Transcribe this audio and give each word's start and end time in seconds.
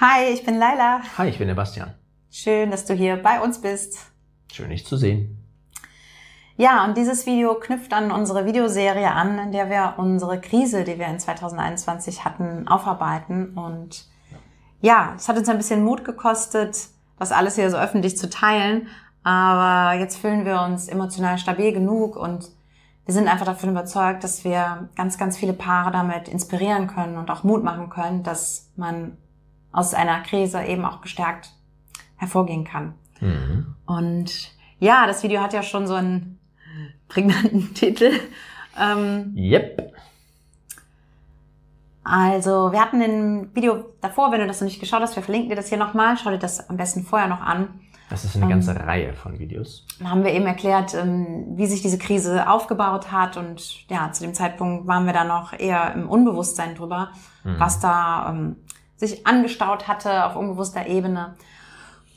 Hi, 0.00 0.32
ich 0.32 0.46
bin 0.46 0.58
Laila. 0.58 1.02
Hi, 1.18 1.28
ich 1.28 1.36
bin 1.36 1.46
der 1.46 1.54
Bastian. 1.54 1.92
Schön, 2.30 2.70
dass 2.70 2.86
du 2.86 2.94
hier 2.94 3.16
bei 3.16 3.38
uns 3.42 3.60
bist. 3.60 3.98
Schön, 4.50 4.70
dich 4.70 4.86
zu 4.86 4.96
sehen. 4.96 5.46
Ja, 6.56 6.86
und 6.86 6.96
dieses 6.96 7.26
Video 7.26 7.54
knüpft 7.56 7.92
an 7.92 8.10
unsere 8.10 8.46
Videoserie 8.46 9.10
an, 9.10 9.38
in 9.38 9.52
der 9.52 9.68
wir 9.68 9.96
unsere 9.98 10.40
Krise, 10.40 10.84
die 10.84 10.98
wir 10.98 11.06
in 11.06 11.18
2021 11.18 12.24
hatten, 12.24 12.66
aufarbeiten. 12.66 13.52
Und 13.58 14.06
ja, 14.80 15.12
es 15.18 15.28
hat 15.28 15.36
uns 15.36 15.50
ein 15.50 15.58
bisschen 15.58 15.84
Mut 15.84 16.02
gekostet, 16.02 16.78
das 17.18 17.30
alles 17.30 17.56
hier 17.56 17.70
so 17.70 17.76
öffentlich 17.76 18.16
zu 18.16 18.30
teilen. 18.30 18.86
Aber 19.22 19.98
jetzt 19.98 20.16
fühlen 20.16 20.46
wir 20.46 20.62
uns 20.62 20.88
emotional 20.88 21.36
stabil 21.36 21.74
genug 21.74 22.16
und 22.16 22.48
wir 23.04 23.12
sind 23.12 23.28
einfach 23.28 23.44
davon 23.44 23.68
überzeugt, 23.68 24.24
dass 24.24 24.44
wir 24.44 24.88
ganz, 24.96 25.18
ganz 25.18 25.36
viele 25.36 25.52
Paare 25.52 25.90
damit 25.90 26.26
inspirieren 26.26 26.86
können 26.86 27.18
und 27.18 27.30
auch 27.30 27.44
Mut 27.44 27.62
machen 27.62 27.90
können, 27.90 28.22
dass 28.22 28.70
man 28.76 29.18
aus 29.72 29.94
einer 29.94 30.20
Krise 30.20 30.62
eben 30.64 30.84
auch 30.84 31.00
gestärkt 31.00 31.50
hervorgehen 32.16 32.64
kann. 32.64 32.94
Mhm. 33.20 33.74
Und 33.86 34.52
ja, 34.78 35.06
das 35.06 35.22
Video 35.22 35.40
hat 35.40 35.52
ja 35.52 35.62
schon 35.62 35.86
so 35.86 35.94
einen 35.94 36.38
prägnanten 37.08 37.74
Titel. 37.74 38.12
Ähm, 38.78 39.34
yep. 39.36 39.92
Also, 42.02 42.72
wir 42.72 42.80
hatten 42.80 43.00
ein 43.02 43.54
Video 43.54 43.84
davor, 44.00 44.32
wenn 44.32 44.40
du 44.40 44.46
das 44.46 44.60
noch 44.60 44.66
nicht 44.66 44.80
geschaut 44.80 45.02
hast, 45.02 45.16
wir 45.16 45.22
verlinken 45.22 45.50
dir 45.50 45.56
das 45.56 45.68
hier 45.68 45.78
nochmal. 45.78 46.16
Schau 46.16 46.30
dir 46.30 46.38
das 46.38 46.68
am 46.68 46.76
besten 46.76 47.04
vorher 47.04 47.28
noch 47.28 47.40
an. 47.40 47.68
Das 48.08 48.24
ist 48.24 48.34
eine 48.34 48.46
ähm, 48.46 48.50
ganze 48.50 48.74
Reihe 48.74 49.12
von 49.12 49.38
Videos. 49.38 49.86
Dann 49.98 50.10
haben 50.10 50.24
wir 50.24 50.32
eben 50.32 50.46
erklärt, 50.46 50.94
ähm, 50.94 51.46
wie 51.56 51.66
sich 51.66 51.80
diese 51.80 51.96
Krise 51.98 52.48
aufgebaut 52.48 53.12
hat. 53.12 53.36
Und 53.36 53.88
ja, 53.88 54.10
zu 54.10 54.24
dem 54.24 54.34
Zeitpunkt 54.34 54.88
waren 54.88 55.06
wir 55.06 55.12
da 55.12 55.22
noch 55.22 55.52
eher 55.52 55.94
im 55.94 56.08
Unbewusstsein 56.08 56.74
drüber, 56.74 57.10
mhm. 57.44 57.60
was 57.60 57.78
da 57.78 58.30
ähm, 58.30 58.56
sich 59.00 59.26
angestaut 59.26 59.88
hatte 59.88 60.26
auf 60.26 60.36
unbewusster 60.36 60.86
Ebene. 60.86 61.34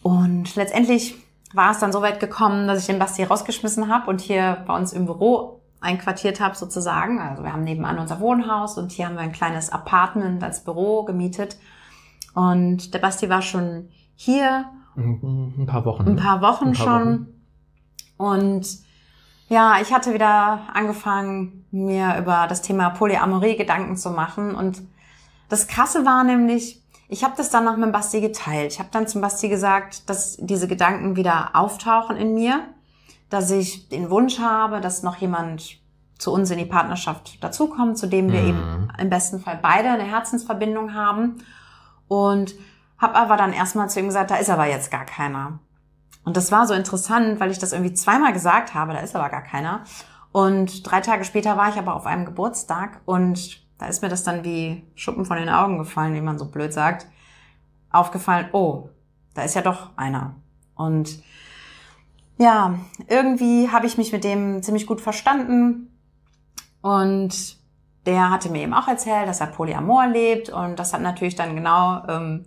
Und 0.02 0.56
letztendlich 0.56 1.16
war 1.54 1.72
es 1.72 1.80
dann 1.80 1.92
so 1.92 2.02
weit 2.02 2.20
gekommen, 2.20 2.68
dass 2.68 2.80
ich 2.80 2.86
den 2.88 3.00
Basti 3.00 3.24
rausgeschmissen 3.24 3.88
habe 3.88 4.10
und 4.10 4.22
hier 4.22 4.64
bei 4.68 4.76
uns 4.76 4.92
im 4.92 5.06
Büro 5.06 5.62
einquartiert 5.80 6.40
habe 6.40 6.56
sozusagen. 6.56 7.20
Also 7.20 7.44
wir 7.44 7.54
haben 7.54 7.64
nebenan 7.64 8.00
unser 8.00 8.20
Wohnhaus 8.20 8.78
und 8.78 8.92
hier 8.92 9.06
haben 9.06 9.16
wir 9.16 9.22
ein 9.22 9.32
kleines 9.32 9.70
Apartment 9.70 10.44
als 10.44 10.64
Büro 10.64 11.04
gemietet. 11.04 11.58
Und 12.34 12.94
der 12.94 13.00
Basti 13.00 13.30
war 13.30 13.42
schon 13.42 13.90
hier. 14.16 14.66
Ein 14.96 15.66
paar 15.66 15.86
Wochen. 15.86 16.08
Ein 16.08 16.16
paar 16.16 16.42
Wochen 16.42 16.70
ein 16.70 16.74
paar 16.74 16.86
schon. 16.86 17.28
Wochen. 18.18 18.40
Und 18.40 18.68
ja, 19.50 19.78
ich 19.82 19.94
hatte 19.94 20.14
wieder 20.14 20.62
angefangen, 20.74 21.66
mir 21.72 22.18
über 22.18 22.48
das 22.48 22.62
Thema 22.62 22.90
Polyamorie 22.90 23.56
Gedanken 23.56 23.96
zu 23.96 24.10
machen. 24.12 24.56
Und 24.56 24.82
das 25.54 25.68
Krasse 25.68 26.04
war 26.04 26.24
nämlich, 26.24 26.84
ich 27.10 27.24
habe 27.24 27.36
das 27.38 27.52
dann 27.52 27.64
noch 27.64 27.78
mit 27.78 27.92
Basti 27.92 28.22
geteilt. 28.22 28.74
Ich 28.74 28.80
habe 28.80 28.90
dann 28.92 29.08
zum 29.08 29.22
Basti 29.22 29.50
gesagt, 29.50 30.10
dass 30.10 30.36
diese 30.40 30.68
Gedanken 30.68 31.16
wieder 31.16 31.52
auftauchen 31.54 32.18
in 32.18 32.34
mir, 32.34 32.64
dass 33.30 33.52
ich 33.52 33.88
den 33.88 34.10
Wunsch 34.10 34.40
habe, 34.40 34.82
dass 34.82 35.04
noch 35.04 35.18
jemand 35.18 35.78
zu 36.18 36.34
uns 36.34 36.50
in 36.50 36.58
die 36.58 36.66
Partnerschaft 36.66 37.44
dazukommt, 37.44 38.00
zu 38.00 38.08
dem 38.08 38.32
wir 38.32 38.42
mhm. 38.42 38.48
eben 38.50 38.88
im 38.98 39.10
besten 39.12 39.40
Fall 39.40 39.60
beide 39.62 39.92
eine 39.92 40.06
Herzensverbindung 40.06 40.96
haben. 40.96 41.44
Und 42.08 42.56
habe 42.98 43.14
aber 43.14 43.38
dann 43.38 43.54
erstmal 43.54 43.92
zu 43.92 44.00
ihm 44.00 44.08
gesagt, 44.08 44.32
da 44.32 44.38
ist 44.38 44.50
aber 44.50 44.66
jetzt 44.66 44.90
gar 44.90 45.06
keiner. 45.06 45.60
Und 46.24 46.36
das 46.36 46.52
war 46.52 46.66
so 46.66 46.74
interessant, 46.74 47.40
weil 47.40 47.52
ich 47.52 47.60
das 47.60 47.74
irgendwie 47.74 47.94
zweimal 47.94 48.34
gesagt 48.34 48.74
habe, 48.74 48.94
da 48.94 49.00
ist 49.02 49.16
aber 49.16 49.30
gar 49.30 49.44
keiner. 49.44 49.84
Und 50.32 50.90
drei 50.90 51.02
Tage 51.02 51.26
später 51.26 51.58
war 51.58 51.70
ich 51.70 51.76
aber 51.76 51.94
auf 51.94 52.08
einem 52.08 52.26
Geburtstag 52.26 53.02
und 53.06 53.63
da 53.84 53.90
ist 53.90 54.02
mir 54.02 54.08
das 54.08 54.24
dann 54.24 54.46
wie 54.46 54.82
Schuppen 54.96 55.26
von 55.26 55.36
den 55.36 55.50
Augen 55.50 55.78
gefallen, 55.78 56.16
wie 56.16 56.22
man 56.22 56.40
so 56.40 56.46
blöd 56.46 56.72
sagt, 56.72 57.06
aufgefallen, 57.92 58.48
oh, 58.54 58.88
da 59.34 59.42
ist 59.42 59.56
ja 59.56 59.62
doch 59.62 59.90
einer. 59.98 60.36
Und 60.74 61.22
ja, 62.38 62.76
irgendwie 63.10 63.70
habe 63.70 63.86
ich 63.86 63.98
mich 63.98 64.14
mit 64.14 64.24
dem 64.24 64.64
ziemlich 64.64 64.88
gut 64.88 65.02
verstanden. 65.02 65.94
Und 66.82 67.58
der 68.06 68.30
hatte 68.30 68.50
mir 68.50 68.62
eben 68.62 68.74
auch 68.74 68.88
erzählt, 68.88 69.28
dass 69.28 69.42
er 69.42 69.48
Polyamor 69.48 70.08
lebt. 70.08 70.48
Und 70.48 70.80
das 70.80 70.94
hat 70.94 71.02
natürlich 71.02 71.36
dann 71.36 71.54
genau, 71.54 72.04
ähm, 72.08 72.46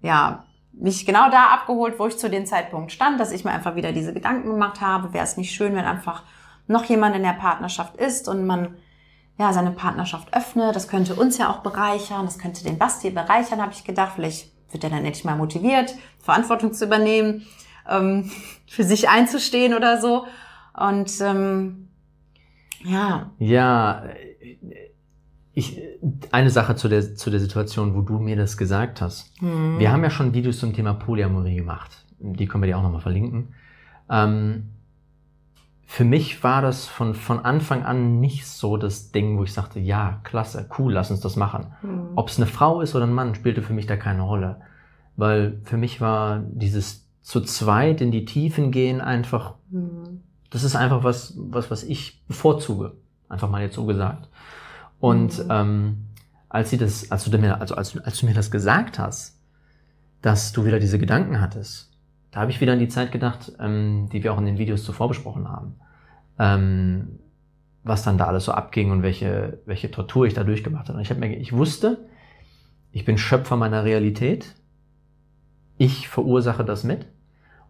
ja, 0.00 0.44
mich 0.72 1.04
genau 1.04 1.28
da 1.28 1.48
abgeholt, 1.48 1.98
wo 1.98 2.06
ich 2.06 2.16
zu 2.16 2.30
dem 2.30 2.46
Zeitpunkt 2.46 2.92
stand, 2.92 3.20
dass 3.20 3.30
ich 3.30 3.44
mir 3.44 3.50
einfach 3.50 3.74
wieder 3.74 3.92
diese 3.92 4.14
Gedanken 4.14 4.48
gemacht 4.48 4.80
habe, 4.80 5.12
wäre 5.12 5.24
es 5.24 5.36
nicht 5.36 5.52
schön, 5.52 5.74
wenn 5.74 5.84
einfach 5.84 6.22
noch 6.66 6.84
jemand 6.84 7.14
in 7.14 7.24
der 7.24 7.34
Partnerschaft 7.34 7.96
ist 7.96 8.26
und 8.26 8.46
man 8.46 8.74
ja, 9.42 9.52
seine 9.52 9.72
Partnerschaft 9.72 10.32
öffne. 10.34 10.70
Das 10.72 10.86
könnte 10.86 11.16
uns 11.16 11.36
ja 11.36 11.50
auch 11.50 11.58
bereichern, 11.58 12.26
das 12.26 12.38
könnte 12.38 12.62
den 12.62 12.78
Basti 12.78 13.10
bereichern, 13.10 13.60
habe 13.60 13.72
ich 13.72 13.82
gedacht. 13.82 14.12
Vielleicht 14.14 14.52
wird 14.70 14.84
er 14.84 14.90
dann 14.90 15.04
endlich 15.04 15.24
mal 15.24 15.36
motiviert, 15.36 15.94
Verantwortung 16.20 16.72
zu 16.72 16.84
übernehmen, 16.84 17.44
ähm, 17.90 18.30
für 18.66 18.84
sich 18.84 19.08
einzustehen 19.08 19.74
oder 19.74 20.00
so. 20.00 20.26
Und 20.78 21.10
ähm, 21.20 21.88
ja. 22.84 23.32
Ja, 23.38 24.04
ich, 25.54 25.82
eine 26.30 26.50
Sache 26.50 26.76
zu 26.76 26.88
der, 26.88 27.16
zu 27.16 27.28
der 27.30 27.40
Situation, 27.40 27.94
wo 27.94 28.00
du 28.00 28.18
mir 28.18 28.36
das 28.36 28.56
gesagt 28.56 29.00
hast. 29.00 29.42
Mhm. 29.42 29.80
Wir 29.80 29.90
haben 29.90 30.04
ja 30.04 30.10
schon 30.10 30.34
Videos 30.34 30.60
zum 30.60 30.72
Thema 30.72 30.94
Polyamorie 30.94 31.56
gemacht. 31.56 32.06
Die 32.20 32.46
können 32.46 32.62
wir 32.62 32.68
dir 32.68 32.78
auch 32.78 32.82
nochmal 32.82 33.00
verlinken. 33.00 33.54
Ähm, 34.08 34.68
für 35.86 36.04
mich 36.04 36.42
war 36.42 36.62
das 36.62 36.86
von, 36.86 37.14
von 37.14 37.44
Anfang 37.44 37.82
an 37.82 38.18
nicht 38.18 38.46
so 38.46 38.76
das 38.76 39.12
Ding, 39.12 39.38
wo 39.38 39.44
ich 39.44 39.52
sagte, 39.52 39.78
ja, 39.78 40.20
klasse, 40.24 40.68
cool, 40.78 40.92
lass 40.92 41.10
uns 41.10 41.20
das 41.20 41.36
machen. 41.36 41.66
Mhm. 41.82 42.12
Ob 42.14 42.28
es 42.28 42.38
eine 42.38 42.46
Frau 42.46 42.80
ist 42.80 42.94
oder 42.94 43.06
ein 43.06 43.12
Mann, 43.12 43.34
spielte 43.34 43.62
für 43.62 43.74
mich 43.74 43.86
da 43.86 43.96
keine 43.96 44.22
Rolle. 44.22 44.60
Weil 45.16 45.60
für 45.64 45.76
mich 45.76 46.00
war 46.00 46.38
dieses 46.38 47.06
zu 47.20 47.40
zweit 47.42 48.00
in 48.00 48.10
die 48.10 48.24
Tiefen 48.24 48.70
gehen 48.70 49.00
einfach, 49.00 49.54
mhm. 49.70 50.22
das 50.50 50.64
ist 50.64 50.76
einfach 50.76 51.04
was, 51.04 51.34
was, 51.36 51.70
was 51.70 51.82
ich 51.82 52.24
bevorzuge. 52.26 52.94
Einfach 53.28 53.50
mal 53.50 53.62
jetzt 53.62 53.74
so 53.74 53.84
gesagt. 53.84 54.28
Und 54.98 55.44
mhm. 55.44 55.50
ähm, 55.50 55.96
als 56.48 56.70
sie 56.70 56.78
das, 56.78 57.10
als 57.10 57.24
du 57.24 57.38
mir, 57.38 57.60
also 57.60 57.74
als, 57.74 57.98
als 57.98 58.18
du 58.18 58.26
mir 58.26 58.34
das 58.34 58.50
gesagt 58.50 58.98
hast, 58.98 59.38
dass 60.22 60.52
du 60.52 60.64
wieder 60.64 60.78
diese 60.78 60.98
Gedanken 60.98 61.40
hattest, 61.40 61.91
da 62.32 62.40
habe 62.40 62.50
ich 62.50 62.60
wieder 62.60 62.72
an 62.72 62.78
die 62.78 62.88
Zeit 62.88 63.12
gedacht, 63.12 63.52
ähm, 63.60 64.08
die 64.10 64.24
wir 64.24 64.32
auch 64.32 64.38
in 64.38 64.46
den 64.46 64.58
Videos 64.58 64.84
zuvor 64.84 65.08
besprochen 65.08 65.48
haben. 65.48 65.74
Ähm, 66.38 67.18
was 67.84 68.02
dann 68.02 68.16
da 68.16 68.26
alles 68.26 68.46
so 68.46 68.52
abging 68.52 68.90
und 68.90 69.02
welche, 69.02 69.58
welche 69.66 69.90
Tortur 69.90 70.26
ich 70.26 70.34
da 70.34 70.42
durchgemacht 70.42 70.88
habe. 70.88 70.96
Und 70.96 71.02
ich, 71.02 71.10
hab 71.10 71.18
mir, 71.18 71.36
ich 71.36 71.52
wusste, 71.52 71.98
ich 72.90 73.04
bin 73.04 73.18
Schöpfer 73.18 73.56
meiner 73.56 73.84
Realität. 73.84 74.54
Ich 75.76 76.08
verursache 76.08 76.64
das 76.64 76.84
mit. 76.84 77.06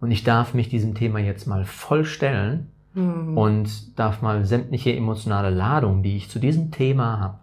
Und 0.00 0.10
ich 0.10 0.22
darf 0.22 0.54
mich 0.54 0.68
diesem 0.68 0.94
Thema 0.94 1.18
jetzt 1.18 1.46
mal 1.46 1.64
voll 1.64 2.04
stellen 2.04 2.68
mhm. 2.94 3.36
und 3.36 3.98
darf 3.98 4.22
mal 4.22 4.44
sämtliche 4.44 4.94
emotionale 4.94 5.50
Ladung, 5.50 6.02
die 6.02 6.16
ich 6.16 6.28
zu 6.28 6.38
diesem 6.38 6.70
Thema 6.70 7.18
habe, 7.18 7.38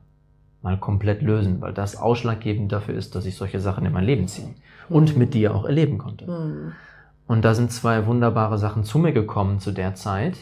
mal 0.62 0.78
komplett 0.78 1.22
lösen, 1.22 1.60
weil 1.60 1.74
das 1.74 1.96
ausschlaggebend 1.96 2.72
dafür 2.72 2.96
ist, 2.96 3.16
dass 3.16 3.26
ich 3.26 3.36
solche 3.36 3.60
Sachen 3.60 3.86
in 3.86 3.94
mein 3.94 4.04
Leben 4.04 4.28
ziehe 4.28 4.54
und 4.90 5.18
mit 5.18 5.34
dir 5.34 5.56
auch 5.56 5.66
erleben 5.66 5.98
konnte. 5.98 6.30
Mhm. 6.30 6.72
Und 7.30 7.46
da 7.46 7.54
sind 7.54 7.72
zwei 7.72 8.08
wunderbare 8.08 8.58
Sachen 8.58 8.84
zu 8.84 8.98
mir 8.98 9.12
gekommen 9.12 9.60
zu 9.60 9.72
der 9.72 9.94
Zeit. 9.94 10.36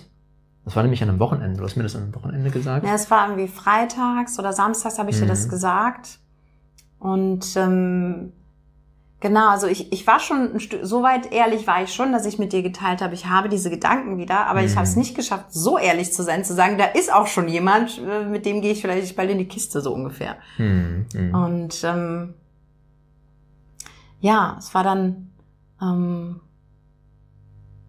Das 0.63 0.77
war 0.77 0.83
nämlich 0.83 1.03
an 1.03 1.09
einem 1.09 1.19
Wochenende. 1.19 1.57
Du 1.57 1.65
hast 1.65 1.75
mir 1.75 1.83
das 1.83 1.97
an 1.97 2.03
einem 2.03 2.15
Wochenende 2.15 2.49
gesagt. 2.49 2.85
Ja, 2.85 2.93
es 2.95 3.11
war 3.11 3.27
irgendwie 3.27 3.49
freitags 3.49 4.39
oder 4.39 4.53
samstags 4.53 4.97
habe 4.97 5.09
ich 5.09 5.17
mhm. 5.17 5.23
dir 5.23 5.27
das 5.27 5.47
mhm. 5.47 5.49
gesagt. 5.49 6.19
Und 6.97 7.57
ähm, 7.57 8.31
genau, 9.19 9.49
also 9.49 9.67
ich, 9.67 9.91
ich 9.91 10.07
war 10.07 10.21
schon 10.21 10.53
ein 10.53 10.59
Stück, 10.61 10.79
so 10.85 11.03
weit 11.03 11.33
ehrlich 11.33 11.67
war 11.67 11.83
ich 11.83 11.93
schon, 11.93 12.13
dass 12.13 12.25
ich 12.25 12.39
mit 12.39 12.53
dir 12.53 12.63
geteilt 12.63 13.01
habe, 13.01 13.13
ich 13.15 13.25
habe 13.25 13.49
diese 13.49 13.69
Gedanken 13.69 14.17
wieder, 14.17 14.45
aber 14.45 14.61
mhm. 14.61 14.67
ich 14.67 14.75
habe 14.77 14.87
es 14.87 14.95
nicht 14.95 15.13
geschafft, 15.13 15.47
so 15.49 15.77
ehrlich 15.77 16.13
zu 16.13 16.23
sein, 16.23 16.45
zu 16.45 16.53
sagen, 16.53 16.77
da 16.77 16.85
ist 16.85 17.13
auch 17.13 17.27
schon 17.27 17.49
jemand, 17.49 17.99
äh, 17.99 18.23
mit 18.23 18.45
dem 18.45 18.61
gehe 18.61 18.71
ich 18.71 18.79
vielleicht 18.79 19.13
bald 19.17 19.29
in 19.29 19.39
die 19.39 19.49
Kiste, 19.49 19.81
so 19.81 19.93
ungefähr. 19.93 20.37
Mhm. 20.57 21.05
mhm. 21.13 21.35
Und 21.35 21.83
ähm, 21.83 22.33
ja, 24.21 24.55
es 24.57 24.73
war 24.73 24.85
dann 24.85 25.31
ähm, 25.81 26.39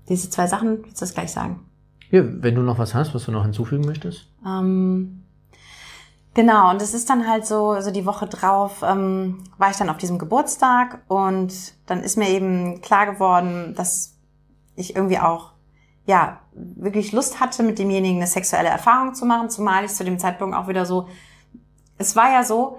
diese 0.09 0.31
zwei 0.31 0.47
Sachen, 0.47 0.85
willst 0.85 1.01
du 1.01 1.05
das 1.05 1.15
gleich 1.15 1.33
sagen? 1.33 1.61
Ja, 2.11 2.23
wenn 2.25 2.55
du 2.55 2.63
noch 2.63 2.79
was 2.79 2.95
hast, 2.95 3.15
was 3.15 3.25
du 3.25 3.33
noch 3.33 3.43
hinzufügen 3.45 3.85
möchtest. 3.85 4.29
Ähm, 4.47 5.25
Genau, 6.39 6.71
und 6.71 6.81
es 6.81 6.95
ist 6.95 7.11
dann 7.11 7.27
halt 7.29 7.47
so, 7.47 7.71
also 7.71 7.91
die 7.91 8.07
Woche 8.07 8.29
drauf 8.29 8.85
ähm, 8.87 9.43
war 9.57 9.73
ich 9.73 9.77
dann 9.77 9.91
auf 9.91 9.97
diesem 9.97 10.19
Geburtstag 10.19 11.01
und 11.09 11.53
dann 11.87 12.01
ist 12.05 12.17
mir 12.17 12.29
eben 12.29 12.81
klar 12.81 13.13
geworden, 13.13 13.75
dass 13.75 14.15
ich 14.77 14.95
irgendwie 14.95 15.19
auch 15.19 15.51
ja 16.07 16.39
wirklich 16.53 17.11
Lust 17.11 17.41
hatte, 17.41 17.65
mit 17.65 17.81
demjenigen 17.81 18.19
eine 18.19 18.29
sexuelle 18.29 18.69
Erfahrung 18.69 19.15
zu 19.15 19.27
machen, 19.27 19.51
zumal 19.51 19.85
ich 19.85 19.93
zu 19.93 20.05
dem 20.05 20.21
Zeitpunkt 20.21 20.55
auch 20.55 20.69
wieder 20.69 20.87
so, 20.87 21.09
es 21.97 22.15
war 22.15 22.31
ja 22.31 22.45
so, 22.45 22.79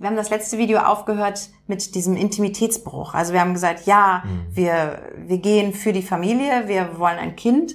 wir 0.00 0.08
haben 0.08 0.16
das 0.16 0.30
letzte 0.30 0.56
Video 0.56 0.78
aufgehört 0.78 1.50
mit 1.66 1.94
diesem 1.94 2.16
Intimitätsbruch. 2.16 3.12
Also 3.12 3.34
wir 3.34 3.40
haben 3.40 3.52
gesagt, 3.52 3.86
ja, 3.86 4.22
mhm. 4.24 4.56
wir, 4.56 5.02
wir 5.18 5.38
gehen 5.38 5.74
für 5.74 5.92
die 5.92 6.02
Familie, 6.02 6.68
wir 6.68 6.98
wollen 6.98 7.18
ein 7.18 7.36
Kind. 7.36 7.74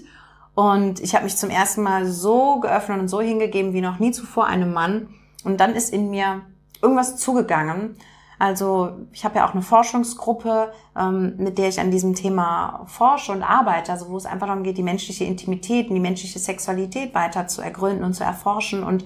Und 0.55 1.01
ich 1.01 1.13
habe 1.13 1.25
mich 1.25 1.37
zum 1.37 1.51
ersten 1.51 1.83
Mal 1.83 2.07
so 2.07 2.59
geöffnet 2.61 2.99
und 2.99 3.09
so 3.09 3.21
hingegeben 3.21 3.73
wie 3.73 3.81
noch 3.81 3.99
nie 3.99 4.09
zuvor 4.09 4.47
einem 4.47 4.73
Mann. 4.73 5.09
Und 5.43 5.59
dann 5.59 5.75
ist 5.75 5.93
in 5.93 6.09
mir 6.09 6.41
irgendwas 6.81 7.17
zugegangen. 7.17 7.95
Also 8.39 8.93
ich 9.13 9.23
habe 9.23 9.35
ja 9.35 9.47
auch 9.47 9.53
eine 9.53 9.61
Forschungsgruppe, 9.61 10.71
ähm, 10.97 11.35
mit 11.37 11.59
der 11.59 11.69
ich 11.69 11.79
an 11.79 11.91
diesem 11.91 12.15
Thema 12.15 12.85
forsche 12.87 13.33
und 13.33 13.43
arbeite, 13.43 13.91
also 13.91 14.09
wo 14.09 14.17
es 14.17 14.25
einfach 14.25 14.47
darum 14.47 14.63
geht, 14.63 14.79
die 14.79 14.83
menschliche 14.83 15.25
Intimität 15.25 15.89
und 15.89 15.93
die 15.93 16.01
menschliche 16.01 16.39
Sexualität 16.39 17.13
weiter 17.13 17.45
zu 17.45 17.61
ergründen 17.61 18.03
und 18.03 18.13
zu 18.13 18.23
erforschen. 18.23 18.83
Und 18.83 19.05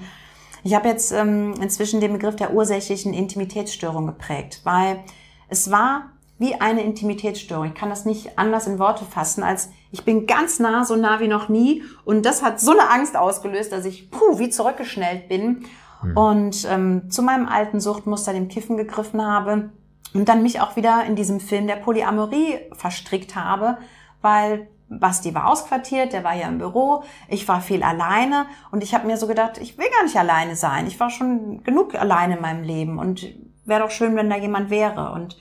ich 0.63 0.73
habe 0.73 0.88
jetzt 0.88 1.11
ähm, 1.11 1.53
inzwischen 1.61 2.01
den 2.01 2.13
Begriff 2.13 2.35
der 2.35 2.53
ursächlichen 2.53 3.13
Intimitätsstörung 3.13 4.06
geprägt, 4.07 4.61
weil 4.63 5.03
es 5.47 5.71
war 5.71 6.11
wie 6.38 6.56
eine 6.56 6.83
Intimitätsstörung. 6.83 7.67
Ich 7.67 7.75
kann 7.75 7.89
das 7.89 8.06
nicht 8.06 8.39
anders 8.39 8.65
in 8.65 8.79
Worte 8.79 9.03
fassen, 9.03 9.44
als 9.44 9.69
ich 9.91 10.06
bin 10.06 10.25
ganz 10.25 10.59
nah, 10.59 10.85
so 10.85 10.95
nah 10.95 11.19
wie 11.19 11.27
noch 11.27 11.50
nie. 11.50 11.83
Und 12.06 12.25
das 12.25 12.41
hat 12.41 12.61
so 12.61 12.71
eine 12.71 12.89
Angst 12.89 13.17
ausgelöst, 13.17 13.71
dass 13.71 13.85
ich 13.85 14.09
puh, 14.09 14.39
wie 14.39 14.50
zurückgeschnellt 14.50 15.27
bin 15.27 15.65
mhm. 16.01 16.17
und 16.17 16.67
ähm, 16.69 17.09
zu 17.09 17.23
meinem 17.23 17.47
alten 17.47 17.81
Suchtmuster, 17.81 18.31
dem 18.31 18.47
Kiffen, 18.47 18.77
gegriffen 18.77 19.25
habe 19.25 19.71
und 20.13 20.29
dann 20.29 20.41
mich 20.41 20.61
auch 20.61 20.75
wieder 20.77 21.03
in 21.06 21.15
diesem 21.15 21.41
Film 21.41 21.67
der 21.67 21.75
Polyamorie 21.75 22.59
verstrickt 22.71 23.35
habe, 23.35 23.77
weil 24.21 24.67
Basti 24.89 25.36
war 25.36 25.47
ausquartiert, 25.47 26.13
der 26.13 26.24
war 26.24 26.33
ja 26.33 26.47
im 26.47 26.57
Büro, 26.57 27.03
ich 27.27 27.47
war 27.47 27.62
viel 27.62 27.83
alleine 27.83 28.47
und 28.71 28.83
ich 28.83 28.95
habe 28.95 29.06
mir 29.06 29.18
so 29.18 29.27
gedacht, 29.27 29.59
ich 29.59 29.77
will 29.77 29.89
gar 29.95 30.03
nicht 30.03 30.18
alleine 30.18 30.56
sein. 30.56 30.88
Ich 30.88 31.00
war 31.00 31.09
schon 31.09 31.63
genug 31.63 31.95
alleine 31.95 32.38
in 32.38 32.41
meinem 32.41 32.63
Leben 32.63 32.97
und 32.97 33.27
wäre 33.65 33.81
doch 33.81 33.91
schön, 33.91 34.15
wenn 34.15 34.30
da 34.30 34.36
jemand 34.36 34.69
wäre. 34.69 35.12
Und 35.12 35.38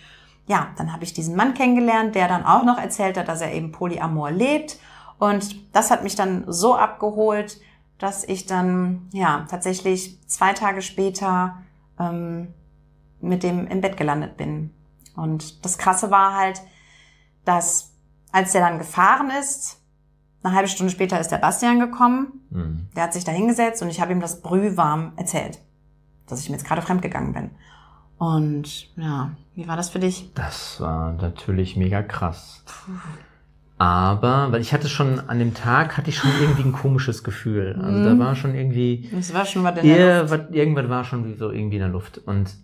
ja, 0.47 0.69
dann 0.77 0.93
habe 0.93 1.05
ich 1.05 1.15
diesen 1.15 1.35
Mann 1.35 1.55
kennengelernt, 1.55 2.15
der 2.15 2.29
dann 2.29 2.45
auch 2.45 2.65
noch 2.65 2.79
erzählt 2.79 3.17
hat, 3.17 3.29
dass 3.29 3.41
er 3.41 3.53
eben 3.53 3.73
Polyamor 3.73 4.31
lebt. 4.31 4.79
Und 5.19 5.75
das 5.75 5.91
hat 5.91 6.05
mich 6.05 6.15
dann 6.15 6.44
so 6.47 6.77
abgeholt, 6.77 7.59
dass 7.99 8.25
ich 8.25 8.47
dann 8.47 9.09
ja 9.12 9.47
tatsächlich 9.51 10.19
zwei 10.29 10.53
Tage 10.53 10.83
später 10.83 11.59
ähm, 11.99 12.55
mit 13.21 13.43
dem 13.43 13.67
im 13.67 13.81
Bett 13.81 13.97
gelandet 13.97 14.37
bin. 14.37 14.73
Und 15.17 15.65
das 15.65 15.79
Krasse 15.79 16.11
war 16.11 16.35
halt, 16.35 16.62
dass 17.44 17.93
als 18.33 18.53
der 18.53 18.61
dann 18.61 18.79
gefahren 18.79 19.31
ist, 19.31 19.81
eine 20.43 20.55
halbe 20.55 20.69
Stunde 20.69 20.93
später 20.93 21.19
ist 21.21 21.29
der 21.29 21.39
Bastian 21.39 21.81
gekommen. 21.81 22.41
Mhm. 22.51 22.89
Der 22.95 23.05
hat 23.05 23.13
sich 23.13 23.25
da 23.25 23.33
hingesetzt 23.33 23.83
und 23.83 23.89
ich 23.89 24.01
habe 24.01 24.13
ihm 24.13 24.21
das 24.21 24.41
brühwarm 24.41 25.13
erzählt, 25.17 25.59
dass 26.27 26.41
ich 26.41 26.49
mir 26.49 26.57
jetzt 26.57 26.67
gerade 26.67 26.83
fremdgegangen 26.83 27.33
bin. 27.33 27.51
Und 28.19 28.89
ja, 28.97 29.33
wie 29.55 29.69
war 29.69 29.77
das 29.77 29.91
für 29.91 29.99
dich? 29.99 30.31
Das 30.35 30.81
war 30.81 31.13
natürlich 31.13 31.77
mega 31.77 32.03
krass. 32.03 32.63
Puh. 32.67 32.93
Aber, 33.79 34.51
weil 34.51 34.61
ich 34.61 34.73
hatte 34.73 34.89
schon 34.89 35.21
an 35.29 35.39
dem 35.39 35.55
Tag, 35.55 35.97
hatte 35.97 36.11
ich 36.11 36.19
schon 36.19 36.33
irgendwie 36.41 36.63
ein 36.63 36.73
komisches 36.73 37.23
Gefühl. 37.23 37.79
Also 37.81 38.05
da 38.05 38.15
mhm. 38.15 38.19
war 38.19 38.35
schon 38.35 38.55
irgendwie. 38.55 39.09
Es 39.17 39.33
war 39.33 39.45
schon 39.45 39.63
was 39.63 39.79
in 39.79 39.87
der 39.87 40.23
Luft. 40.23 40.33
Was, 40.33 40.41
irgendwas 40.51 40.89
war 40.89 41.05
schon 41.05 41.37
so 41.39 41.51
irgendwie 41.53 41.77
in 41.77 41.83
der 41.83 41.89
Luft. 41.89 42.19
Und 42.19 42.57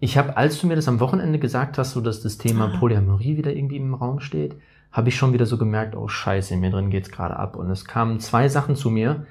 ich 0.00 0.18
habe, 0.18 0.36
als 0.36 0.60
du 0.60 0.66
mir 0.66 0.74
das 0.74 0.88
am 0.88 0.98
Wochenende 0.98 1.38
gesagt 1.38 1.78
hast, 1.78 1.92
so 1.92 2.00
dass 2.00 2.22
das 2.22 2.38
Thema 2.38 2.72
ah. 2.74 2.78
Polyamorie 2.78 3.36
wieder 3.36 3.54
irgendwie 3.54 3.76
im 3.76 3.94
Raum 3.94 4.18
steht, 4.18 4.56
habe 4.90 5.08
ich 5.08 5.16
schon 5.16 5.32
wieder 5.32 5.46
so 5.46 5.58
gemerkt, 5.58 5.96
oh 5.96 6.08
scheiße, 6.08 6.56
mir 6.56 6.70
drin 6.70 6.90
geht's 6.90 7.10
gerade 7.10 7.36
ab. 7.36 7.56
Und 7.56 7.70
es 7.70 7.84
kamen 7.84 8.20
zwei 8.20 8.48
Sachen 8.48 8.76
zu 8.76 8.90
mir, 8.90 9.26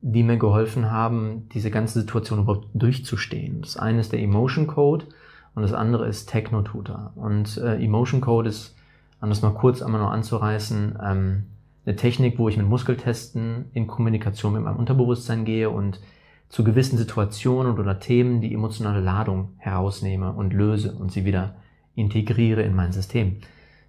die 0.00 0.22
mir 0.22 0.36
geholfen 0.36 0.90
haben, 0.90 1.48
diese 1.52 1.70
ganze 1.70 2.00
Situation 2.00 2.40
überhaupt 2.40 2.68
durchzustehen. 2.74 3.62
Das 3.62 3.76
eine 3.76 4.00
ist 4.00 4.12
der 4.12 4.20
Emotion 4.20 4.66
Code 4.66 5.06
und 5.54 5.62
das 5.62 5.72
andere 5.72 6.06
ist 6.06 6.26
Techno-Tutor. 6.28 7.12
Und 7.16 7.56
äh, 7.58 7.82
Emotion 7.82 8.20
Code 8.20 8.48
ist 8.48 8.76
um 9.20 9.28
das 9.28 9.42
mal 9.42 9.54
kurz 9.54 9.82
einmal 9.82 10.00
noch 10.00 10.10
anzureißen, 10.10 10.98
ähm, 11.04 11.46
eine 11.84 11.96
Technik, 11.96 12.38
wo 12.38 12.48
ich 12.48 12.56
mit 12.56 12.68
Muskeltesten 12.68 13.66
in 13.72 13.86
Kommunikation 13.86 14.52
mit 14.52 14.62
meinem 14.62 14.76
Unterbewusstsein 14.76 15.44
gehe 15.44 15.70
und 15.70 16.00
zu 16.48 16.64
gewissen 16.64 16.98
Situationen 16.98 17.78
oder 17.78 17.98
Themen 17.98 18.40
die 18.40 18.54
emotionale 18.54 19.00
Ladung 19.00 19.50
herausnehme 19.58 20.32
und 20.32 20.52
löse 20.52 20.92
und 20.92 21.12
sie 21.12 21.24
wieder 21.24 21.56
integriere 21.94 22.62
in 22.62 22.74
mein 22.74 22.92
System. 22.92 23.38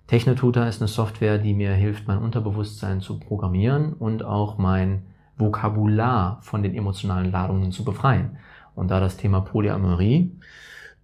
Technotutor 0.10 0.66
ist 0.66 0.82
eine 0.82 0.88
Software, 0.88 1.38
die 1.38 1.54
mir 1.54 1.72
hilft, 1.72 2.08
mein 2.08 2.18
Unterbewusstsein 2.18 3.00
zu 3.00 3.20
programmieren 3.20 3.94
und 3.94 4.26
auch 4.26 4.58
mein 4.58 5.04
Vokabular 5.38 6.40
von 6.42 6.64
den 6.64 6.74
emotionalen 6.74 7.32
Ladungen 7.32 7.72
zu 7.72 7.86
befreien. 7.86 8.38
Und 8.74 8.90
da 8.90 9.00
das 9.00 9.18
Thema 9.18 9.42
Polyamorie 9.42 10.36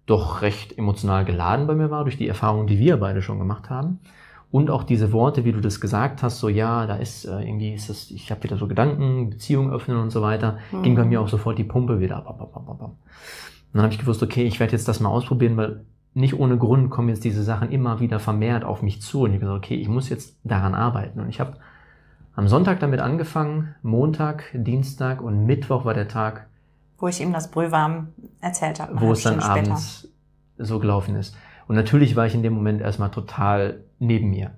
doch 0.06 0.42
recht 0.42 0.76
emotional 0.76 1.24
geladen 1.24 1.68
bei 1.68 1.76
mir 1.76 1.88
war, 1.88 2.02
durch 2.02 2.16
die 2.16 2.26
Erfahrungen, 2.26 2.66
die 2.66 2.80
wir 2.80 2.96
beide 2.96 3.22
schon 3.22 3.38
gemacht 3.38 3.70
haben. 3.70 4.00
Und 4.50 4.70
auch 4.70 4.82
diese 4.82 5.12
Worte, 5.12 5.44
wie 5.44 5.52
du 5.52 5.60
das 5.60 5.80
gesagt 5.80 6.24
hast, 6.24 6.40
so 6.40 6.48
ja, 6.48 6.86
da 6.88 6.96
ist 6.96 7.26
äh, 7.26 7.42
irgendwie 7.42 7.74
ist 7.74 7.88
das, 7.88 8.10
ich 8.10 8.32
habe 8.32 8.42
wieder 8.42 8.56
so 8.56 8.66
Gedanken, 8.66 9.30
Beziehungen 9.30 9.72
öffnen 9.72 9.98
und 9.98 10.10
so 10.10 10.20
weiter, 10.20 10.58
mhm. 10.72 10.82
ging 10.82 10.96
bei 10.96 11.04
mir 11.04 11.20
auch 11.20 11.28
sofort 11.28 11.58
die 11.58 11.64
Pumpe 11.64 12.00
wieder 12.00 12.16
ab. 12.16 12.26
ab, 12.26 12.40
ab, 12.40 12.56
ab, 12.56 12.68
ab. 12.68 12.80
Und 12.80 12.96
dann 13.72 13.82
habe 13.82 13.92
ich 13.92 14.00
gewusst, 14.00 14.24
okay, 14.24 14.42
ich 14.42 14.58
werde 14.58 14.72
jetzt 14.72 14.88
das 14.88 14.98
mal 14.98 15.10
ausprobieren, 15.10 15.56
weil 15.56 15.84
nicht 16.16 16.38
ohne 16.38 16.56
Grund 16.56 16.88
kommen 16.88 17.10
jetzt 17.10 17.24
diese 17.24 17.42
Sachen 17.42 17.70
immer 17.70 18.00
wieder 18.00 18.18
vermehrt 18.18 18.64
auf 18.64 18.80
mich 18.80 19.02
zu. 19.02 19.22
Und 19.22 19.30
ich 19.30 19.34
habe 19.34 19.40
gesagt, 19.40 19.64
okay, 19.64 19.74
ich 19.74 19.88
muss 19.88 20.08
jetzt 20.08 20.38
daran 20.44 20.74
arbeiten. 20.74 21.20
Und 21.20 21.28
ich 21.28 21.40
habe 21.40 21.58
am 22.34 22.48
Sonntag 22.48 22.80
damit 22.80 23.00
angefangen, 23.00 23.74
Montag, 23.82 24.44
Dienstag 24.54 25.20
und 25.20 25.44
Mittwoch 25.44 25.84
war 25.84 25.92
der 25.92 26.08
Tag, 26.08 26.46
wo 26.96 27.06
ich 27.08 27.20
ihm 27.20 27.34
das 27.34 27.50
Brühwarm 27.50 28.08
erzählt 28.40 28.80
habe. 28.80 28.98
Wo 28.98 29.12
es 29.12 29.24
dann 29.24 29.40
abends 29.40 30.08
so 30.56 30.78
gelaufen 30.78 31.16
ist. 31.16 31.36
Und 31.68 31.76
natürlich 31.76 32.16
war 32.16 32.24
ich 32.24 32.34
in 32.34 32.42
dem 32.42 32.54
Moment 32.54 32.80
erstmal 32.80 33.10
total 33.10 33.84
neben 33.98 34.30
mir. 34.30 34.52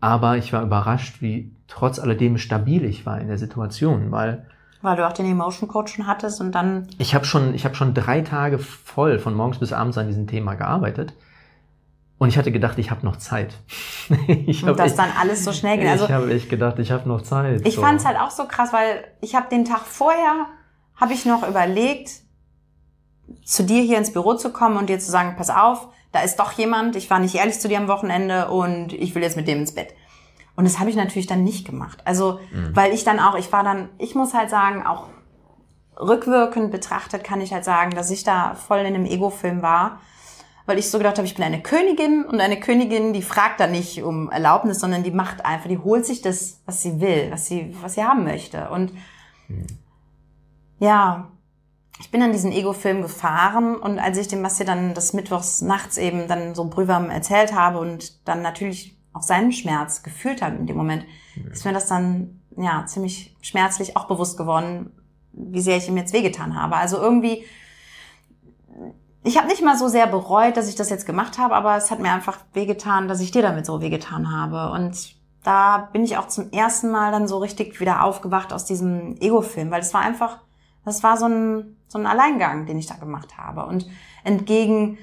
Aber 0.00 0.38
ich 0.38 0.52
war 0.52 0.64
überrascht, 0.64 1.22
wie 1.22 1.54
trotz 1.68 2.00
alledem 2.00 2.36
stabil 2.36 2.84
ich 2.84 3.06
war 3.06 3.20
in 3.20 3.28
der 3.28 3.38
Situation, 3.38 4.10
weil 4.10 4.46
weil 4.82 4.96
du 4.96 5.06
auch 5.06 5.12
den 5.12 5.26
Emotion 5.26 5.68
Coach 5.68 5.94
schon 5.94 6.06
hattest 6.06 6.40
und 6.40 6.52
dann 6.52 6.88
ich 6.98 7.14
habe 7.14 7.24
schon 7.24 7.54
ich 7.54 7.64
habe 7.64 7.74
schon 7.74 7.94
drei 7.94 8.20
Tage 8.20 8.58
voll 8.58 9.18
von 9.18 9.34
morgens 9.34 9.58
bis 9.58 9.72
abends 9.72 9.96
an 9.96 10.08
diesem 10.08 10.26
Thema 10.26 10.54
gearbeitet 10.54 11.14
und 12.22 12.28
ich 12.28 12.38
hatte 12.38 12.52
gedacht, 12.52 12.78
ich 12.78 12.92
habe 12.92 13.04
noch 13.04 13.16
Zeit. 13.16 13.52
ich 14.28 14.62
und 14.62 14.78
das 14.78 14.92
echt, 14.92 14.98
dann 15.00 15.10
alles 15.20 15.42
so 15.42 15.52
schnell 15.52 15.76
geht. 15.76 15.88
Also, 15.88 16.04
ich 16.04 16.12
habe 16.12 16.32
echt 16.32 16.48
gedacht, 16.48 16.78
ich 16.78 16.92
habe 16.92 17.08
noch 17.08 17.22
Zeit. 17.22 17.66
Ich 17.66 17.74
so. 17.74 17.80
fand 17.80 17.98
es 17.98 18.06
halt 18.06 18.16
auch 18.16 18.30
so 18.30 18.44
krass, 18.44 18.72
weil 18.72 19.02
ich 19.20 19.34
habe 19.34 19.48
den 19.50 19.64
Tag 19.64 19.80
vorher 19.80 20.46
habe 20.94 21.14
ich 21.14 21.26
noch 21.26 21.48
überlegt, 21.48 22.20
zu 23.44 23.64
dir 23.64 23.82
hier 23.82 23.98
ins 23.98 24.12
Büro 24.12 24.34
zu 24.34 24.52
kommen 24.52 24.76
und 24.76 24.88
dir 24.88 25.00
zu 25.00 25.10
sagen, 25.10 25.34
pass 25.36 25.50
auf, 25.50 25.88
da 26.12 26.20
ist 26.20 26.36
doch 26.36 26.52
jemand, 26.52 26.94
ich 26.94 27.10
war 27.10 27.18
nicht 27.18 27.34
ehrlich 27.34 27.58
zu 27.58 27.66
dir 27.66 27.78
am 27.78 27.88
Wochenende 27.88 28.50
und 28.50 28.92
ich 28.92 29.16
will 29.16 29.22
jetzt 29.22 29.36
mit 29.36 29.48
dem 29.48 29.58
ins 29.58 29.74
Bett. 29.74 29.88
Und 30.54 30.64
das 30.64 30.78
habe 30.78 30.90
ich 30.90 30.96
natürlich 30.96 31.26
dann 31.26 31.44
nicht 31.44 31.66
gemacht. 31.66 32.00
Also, 32.04 32.40
mhm. 32.52 32.74
weil 32.74 32.92
ich 32.92 33.04
dann 33.04 33.20
auch, 33.20 33.36
ich 33.36 33.52
war 33.52 33.64
dann, 33.64 33.88
ich 33.98 34.14
muss 34.14 34.34
halt 34.34 34.50
sagen, 34.50 34.86
auch 34.86 35.08
rückwirkend 35.98 36.70
betrachtet 36.70 37.24
kann 37.24 37.40
ich 37.40 37.52
halt 37.52 37.64
sagen, 37.64 37.92
dass 37.92 38.10
ich 38.10 38.24
da 38.24 38.54
voll 38.54 38.78
in 38.78 38.86
einem 38.86 39.06
Ego-Film 39.06 39.62
war, 39.62 40.00
weil 40.66 40.78
ich 40.78 40.90
so 40.90 40.98
gedacht 40.98 41.18
habe, 41.18 41.26
ich 41.26 41.34
bin 41.34 41.44
eine 41.44 41.62
Königin 41.62 42.24
und 42.24 42.40
eine 42.40 42.58
Königin, 42.60 43.12
die 43.12 43.22
fragt 43.22 43.60
da 43.60 43.66
nicht 43.66 44.02
um 44.02 44.30
Erlaubnis, 44.30 44.80
sondern 44.80 45.02
die 45.02 45.10
macht 45.10 45.44
einfach, 45.44 45.68
die 45.68 45.78
holt 45.78 46.06
sich 46.06 46.22
das, 46.22 46.60
was 46.66 46.82
sie 46.82 47.00
will, 47.00 47.30
was 47.30 47.46
sie, 47.46 47.76
was 47.82 47.94
sie 47.94 48.04
haben 48.04 48.24
möchte. 48.24 48.70
Und 48.70 48.92
mhm 49.48 49.66
ja, 50.82 51.30
ich 52.00 52.10
bin 52.10 52.22
an 52.22 52.32
diesen 52.32 52.50
Ego-Film 52.50 53.02
gefahren 53.02 53.76
und 53.76 54.00
als 54.00 54.18
ich 54.18 54.26
dem 54.26 54.42
Basti 54.42 54.64
dann 54.64 54.94
das 54.94 55.12
Mittwochs 55.12 55.60
nachts 55.60 55.96
eben 55.96 56.26
dann 56.26 56.56
so 56.56 56.64
brühwarm 56.64 57.08
erzählt 57.08 57.54
habe 57.54 57.78
und 57.78 58.26
dann 58.26 58.42
natürlich 58.42 58.98
auch 59.12 59.22
seinen 59.22 59.52
Schmerz 59.52 60.02
gefühlt 60.02 60.42
habe 60.42 60.56
in 60.56 60.66
dem 60.66 60.76
Moment, 60.76 61.04
ja. 61.36 61.50
ist 61.50 61.64
mir 61.64 61.72
das 61.72 61.86
dann 61.86 62.40
ja 62.56 62.84
ziemlich 62.86 63.36
schmerzlich 63.40 63.96
auch 63.96 64.06
bewusst 64.06 64.36
geworden, 64.36 64.92
wie 65.32 65.60
sehr 65.60 65.76
ich 65.76 65.88
ihm 65.88 65.96
jetzt 65.96 66.12
wehgetan 66.12 66.60
habe. 66.60 66.76
Also 66.76 66.98
irgendwie, 66.98 67.44
ich 69.24 69.38
habe 69.38 69.48
nicht 69.48 69.62
mal 69.62 69.76
so 69.76 69.88
sehr 69.88 70.06
bereut, 70.06 70.56
dass 70.56 70.68
ich 70.68 70.74
das 70.74 70.90
jetzt 70.90 71.06
gemacht 71.06 71.38
habe, 71.38 71.54
aber 71.54 71.76
es 71.76 71.90
hat 71.90 72.00
mir 72.00 72.12
einfach 72.12 72.38
wehgetan, 72.52 73.08
dass 73.08 73.20
ich 73.20 73.30
dir 73.30 73.42
damit 73.42 73.66
so 73.66 73.80
wehgetan 73.80 74.30
habe. 74.30 74.72
Und 74.72 75.14
da 75.42 75.88
bin 75.92 76.04
ich 76.04 76.18
auch 76.18 76.28
zum 76.28 76.50
ersten 76.50 76.90
Mal 76.90 77.12
dann 77.12 77.26
so 77.26 77.38
richtig 77.38 77.80
wieder 77.80 78.04
aufgewacht 78.04 78.52
aus 78.52 78.64
diesem 78.64 79.16
Ego-Film, 79.20 79.70
weil 79.70 79.80
es 79.80 79.94
war 79.94 80.02
einfach 80.02 80.38
das 80.84 81.02
war 81.02 81.16
so 81.16 81.26
ein, 81.26 81.76
so 81.88 81.98
ein 81.98 82.06
Alleingang, 82.06 82.66
den 82.66 82.78
ich 82.78 82.86
da 82.86 82.94
gemacht 82.94 83.38
habe. 83.38 83.66
Und 83.66 83.86
entgegen 84.24 84.98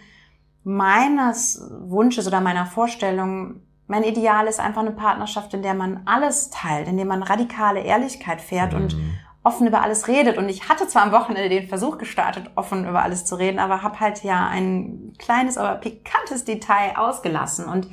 meines 0.64 1.64
Wunsches 1.80 2.28
oder 2.28 2.42
meiner 2.42 2.66
Vorstellung, 2.66 3.62
mein 3.90 4.04
Ideal 4.04 4.46
ist 4.46 4.60
einfach 4.60 4.82
eine 4.82 4.92
Partnerschaft, 4.92 5.54
in 5.56 5.64
der 5.64 5.74
man 5.74 6.02
alles 6.06 6.52
teilt, 6.52 6.88
in 6.88 6.96
der 6.96 7.08
man 7.08 7.24
radikale 7.24 7.80
Ehrlichkeit 7.80 8.40
fährt 8.40 8.74
mhm. 8.74 8.82
und 8.82 8.96
offen 9.42 9.66
über 9.66 9.82
alles 9.82 10.08
redet. 10.08 10.38
Und 10.38 10.48
ich 10.48 10.70
hatte 10.70 10.88
zwar 10.88 11.02
am 11.02 11.12
Wochenende 11.12 11.50
den 11.50 11.68
Versuch 11.68 11.98
gestartet, 11.98 12.52
offen 12.54 12.88
über 12.88 13.02
alles 13.02 13.26
zu 13.26 13.34
reden, 13.34 13.58
aber 13.58 13.82
habe 13.82 14.00
halt 14.00 14.24
ja 14.24 14.48
ein 14.48 15.14
kleines, 15.18 15.58
aber 15.58 15.80
pikantes 15.80 16.46
Detail 16.46 16.98
ausgelassen. 16.98 17.66
Und 17.66 17.88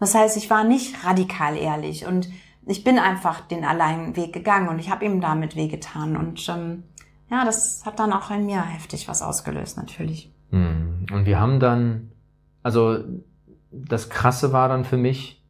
das 0.00 0.16
heißt, 0.16 0.36
ich 0.36 0.50
war 0.50 0.64
nicht 0.64 1.04
radikal 1.04 1.56
ehrlich 1.56 2.06
und 2.06 2.28
ich 2.66 2.82
bin 2.82 2.98
einfach 2.98 3.40
den 3.40 3.64
alleinen 3.64 4.16
Weg 4.16 4.32
gegangen 4.32 4.68
und 4.68 4.80
ich 4.80 4.90
habe 4.90 5.04
ihm 5.04 5.20
damit 5.20 5.54
wehgetan. 5.54 6.16
Und 6.16 6.48
ähm, 6.48 6.82
ja, 7.30 7.44
das 7.44 7.86
hat 7.86 8.00
dann 8.00 8.12
auch 8.12 8.32
in 8.32 8.46
mir 8.46 8.62
heftig 8.62 9.06
was 9.06 9.22
ausgelöst, 9.22 9.76
natürlich. 9.76 10.32
Hm. 10.50 11.06
Und 11.12 11.24
wir 11.24 11.38
haben 11.38 11.60
dann, 11.60 12.10
also 12.64 12.98
das 13.70 14.10
Krasse 14.10 14.52
war 14.52 14.68
dann 14.68 14.84
für 14.84 14.96
mich, 14.96 15.42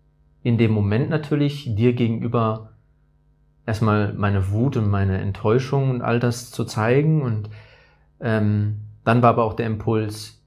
in 0.43 0.59
dem 0.59 0.73
Moment 0.73 1.11
natürlich 1.11 1.75
dir 1.75 1.93
gegenüber 1.93 2.71
erstmal 3.67 4.15
meine 4.15 4.51
Wut 4.51 4.77
und 4.77 4.89
meine 4.89 5.21
Enttäuschung 5.21 5.91
und 5.91 6.03
all 6.03 6.19
das 6.19 6.51
zu 6.51 6.65
zeigen. 6.65 7.23
Und 7.23 7.51
ähm, 8.21 8.81
dann 9.05 9.23
war 9.23 9.31
aber 9.31 9.45
auch 9.45 9.55
der 9.55 9.67
Impuls, 9.67 10.41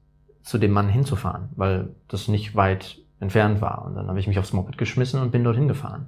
zu 0.43 0.57
dem 0.57 0.71
Mann 0.71 0.89
hinzufahren, 0.89 1.49
weil 1.55 1.95
das 2.09 2.27
nicht 2.27 2.55
weit 2.55 2.99
entfernt 3.19 3.61
war. 3.61 3.85
Und 3.85 3.95
dann 3.95 4.07
habe 4.07 4.19
ich 4.19 4.27
mich 4.27 4.37
aufs 4.37 4.53
Moped 4.53 4.77
geschmissen 4.77 5.21
und 5.21 5.31
bin 5.31 5.43
dorthin 5.43 5.67
gefahren. 5.67 6.07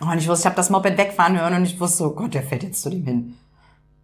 Oh, 0.00 0.10
und 0.10 0.18
ich 0.18 0.28
wusste, 0.28 0.42
ich 0.42 0.46
habe 0.46 0.56
das 0.56 0.70
Moped 0.70 0.96
wegfahren 0.96 1.38
hören 1.38 1.54
und 1.54 1.64
ich 1.64 1.78
wusste, 1.80 2.04
oh 2.04 2.14
Gott, 2.14 2.34
der 2.34 2.42
fährt 2.42 2.62
jetzt 2.62 2.82
zu 2.82 2.90
dem 2.90 3.04
hin. 3.04 3.34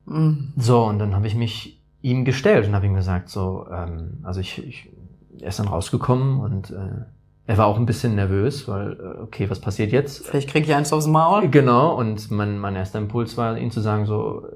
Mhm. 0.07 0.53
So, 0.57 0.85
und 0.85 0.99
dann 0.99 1.15
habe 1.15 1.27
ich 1.27 1.35
mich 1.35 1.81
ihm 2.03 2.25
gestellt 2.25 2.67
und 2.67 2.75
habe 2.75 2.87
ihm 2.87 2.95
gesagt, 2.95 3.29
so, 3.29 3.67
ähm, 3.73 4.19
also 4.23 4.41
ich, 4.41 4.59
ich, 4.67 4.91
er 5.39 5.49
ist 5.49 5.59
dann 5.59 5.69
rausgekommen 5.69 6.41
und 6.41 6.71
äh, 6.71 7.05
er 7.47 7.59
war 7.59 7.67
auch 7.67 7.79
ein 7.79 7.87
bisschen 7.87 8.15
nervös, 8.15 8.69
weil, 8.69 8.93
äh, 8.93 9.23
okay, 9.23 9.51
was 9.51 9.61
passiert 9.61 9.93
jetzt? 9.93 10.27
Vielleicht 10.27 10.49
krieg 10.49 10.65
ich 10.65 10.75
eins 10.75 10.93
aufs 10.93 11.07
Maul. 11.07 11.49
Genau, 11.49 11.97
und 11.97 12.31
mein, 12.31 12.59
mein 12.59 12.77
erster 12.77 12.99
Impuls 12.99 13.37
war, 13.37 13.59
ihm 13.59 13.71
zu 13.71 13.81
sagen, 13.81 14.07
so, 14.07 14.47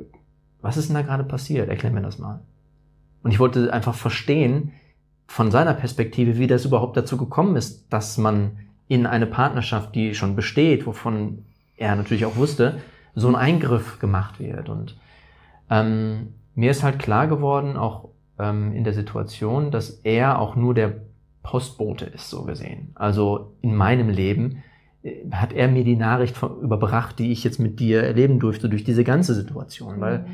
was 0.63 0.77
ist 0.77 0.89
denn 0.89 0.95
da 0.95 1.03
gerade 1.03 1.25
passiert? 1.25 1.69
Erklär 1.69 1.93
mir 1.93 2.03
das 2.03 2.19
mal. 2.19 2.41
Und 3.23 3.33
ich 3.33 3.41
wollte 3.41 3.73
einfach 3.73 3.95
verstehen, 3.95 4.73
von 5.27 5.51
seiner 5.51 5.75
Perspektive, 5.75 6.39
wie 6.39 6.47
das 6.47 6.65
überhaupt 6.65 6.97
dazu 6.97 7.17
gekommen 7.17 7.57
ist, 7.57 7.93
dass 7.93 8.19
man 8.19 8.59
in 8.87 9.07
eine 9.07 9.27
Partnerschaft, 9.27 9.95
die 9.95 10.15
schon 10.15 10.37
besteht, 10.37 10.87
wovon 10.87 11.45
er 11.77 11.97
natürlich 11.97 12.27
auch 12.27 12.37
wusste, 12.37 12.81
so 13.15 13.29
ein 13.29 13.35
Eingriff 13.35 13.99
gemacht 13.99 14.39
wird. 14.39 14.69
Und 14.69 14.97
ähm, 15.71 16.35
mir 16.55 16.71
ist 16.71 16.83
halt 16.83 16.99
klar 16.99 17.27
geworden, 17.27 17.77
auch 17.77 18.11
ähm, 18.39 18.73
in 18.73 18.85
der 18.85 18.93
Situation, 18.93 19.71
dass 19.71 19.91
er 20.03 20.39
auch 20.39 20.57
nur 20.57 20.75
der 20.75 20.95
Postbote 21.43 22.07
ist, 22.07 22.31
so 22.31 22.43
gesehen. 22.45 22.91
Also 22.95 23.53
in 23.61 23.75
meinem 23.75 24.09
Leben 24.09 24.63
äh, 25.03 25.31
hat 25.31 25.53
er 25.53 25.69
mir 25.69 25.85
die 25.85 25.97
Nachricht 25.97 26.37
von, 26.37 26.61
überbracht, 26.61 27.19
die 27.19 27.33
ich 27.33 27.45
jetzt 27.45 27.61
mit 27.61 27.79
dir 27.81 28.03
erleben 28.03 28.41
durfte, 28.41 28.69
durch 28.69 28.85
diese 28.85 29.05
ganze 29.05 29.35
Situation, 29.35 30.01
weil 30.01 30.21
mhm. 30.21 30.27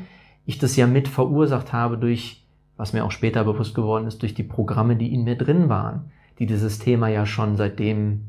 ich 0.45 0.57
das 0.57 0.75
ja 0.75 0.87
mit 0.87 1.07
verursacht 1.07 1.73
habe 1.73 1.97
durch, 1.97 2.45
was 2.77 2.93
mir 2.93 3.03
auch 3.05 3.11
später 3.11 3.43
bewusst 3.43 3.75
geworden 3.75 4.07
ist, 4.07 4.21
durch 4.21 4.33
die 4.33 4.43
Programme, 4.43 4.95
die 4.95 5.13
in 5.13 5.23
mir 5.23 5.37
drin 5.37 5.69
waren, 5.69 6.11
die 6.39 6.45
dieses 6.45 6.79
Thema 6.79 7.09
ja 7.09 7.25
schon 7.25 7.57
seitdem 7.57 8.21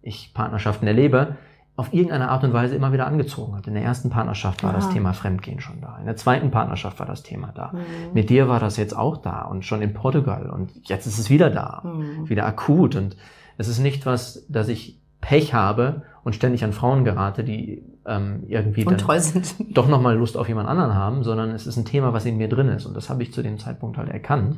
ich 0.00 0.32
Partnerschaften 0.32 0.86
erlebe, 0.86 1.36
auf 1.78 1.94
irgendeine 1.94 2.28
Art 2.28 2.42
und 2.42 2.52
Weise 2.52 2.74
immer 2.74 2.92
wieder 2.92 3.06
angezogen 3.06 3.54
hat. 3.54 3.68
In 3.68 3.74
der 3.74 3.84
ersten 3.84 4.10
Partnerschaft 4.10 4.64
war 4.64 4.70
Aha. 4.70 4.78
das 4.78 4.90
Thema 4.90 5.12
Fremdgehen 5.12 5.60
schon 5.60 5.80
da. 5.80 5.96
In 6.00 6.06
der 6.06 6.16
zweiten 6.16 6.50
Partnerschaft 6.50 6.98
war 6.98 7.06
das 7.06 7.22
Thema 7.22 7.52
da. 7.54 7.70
Mhm. 7.72 8.14
Mit 8.14 8.30
dir 8.30 8.48
war 8.48 8.58
das 8.58 8.76
jetzt 8.76 8.96
auch 8.96 9.18
da 9.18 9.42
und 9.42 9.64
schon 9.64 9.80
in 9.80 9.94
Portugal 9.94 10.50
und 10.50 10.72
jetzt 10.88 11.06
ist 11.06 11.20
es 11.20 11.30
wieder 11.30 11.50
da. 11.50 11.82
Mhm. 11.84 12.28
Wieder 12.28 12.46
akut 12.46 12.96
und 12.96 13.16
es 13.58 13.68
ist 13.68 13.78
nicht 13.78 14.06
was, 14.06 14.44
dass 14.48 14.66
ich 14.66 14.98
Pech 15.20 15.54
habe 15.54 16.02
und 16.24 16.34
ständig 16.34 16.64
an 16.64 16.72
Frauen 16.72 17.04
gerate, 17.04 17.44
die 17.44 17.84
ähm, 18.06 18.42
irgendwie 18.48 18.82
dann 18.84 19.72
doch 19.72 19.86
nochmal 19.86 20.16
Lust 20.16 20.36
auf 20.36 20.48
jemand 20.48 20.68
anderen 20.68 20.96
haben, 20.96 21.22
sondern 21.22 21.50
es 21.50 21.68
ist 21.68 21.76
ein 21.76 21.84
Thema, 21.84 22.12
was 22.12 22.26
in 22.26 22.38
mir 22.38 22.48
drin 22.48 22.70
ist 22.70 22.86
und 22.86 22.96
das 22.96 23.08
habe 23.08 23.22
ich 23.22 23.32
zu 23.32 23.40
dem 23.40 23.56
Zeitpunkt 23.60 23.98
halt 23.98 24.08
erkannt 24.08 24.56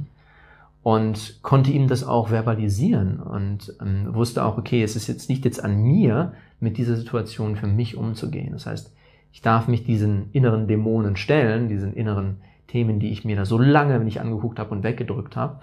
und 0.83 1.43
konnte 1.43 1.71
ihm 1.71 1.89
das 1.89 2.05
auch 2.05 2.29
verbalisieren 2.29 3.21
und 3.21 3.75
ähm, 3.81 4.15
wusste 4.15 4.45
auch, 4.45 4.57
okay, 4.57 4.83
es 4.83 4.97
ist 4.97 5.09
jetzt 5.09 5.29
nicht 5.29 5.45
jetzt 5.45 5.63
an 5.63 5.83
mir, 5.83 6.33
mit 6.61 6.77
dieser 6.77 6.97
Situation 6.97 7.57
für 7.57 7.67
mich 7.67 7.97
umzugehen. 7.97 8.53
Das 8.53 8.67
heißt, 8.67 8.95
ich 9.33 9.41
darf 9.41 9.67
mich 9.67 9.85
diesen 9.85 10.31
inneren 10.33 10.69
Dämonen 10.69 11.17
stellen, 11.17 11.69
diesen 11.69 11.95
inneren 11.95 12.43
Themen, 12.69 13.01
die 13.01 13.11
ich 13.11 13.25
mir 13.25 13.37
da 13.37 13.45
so 13.45 13.59
lange 13.59 13.99
nicht 14.01 14.21
angeguckt 14.21 14.59
habe 14.59 14.71
und 14.71 14.83
weggedrückt 14.83 15.37
habe. 15.37 15.61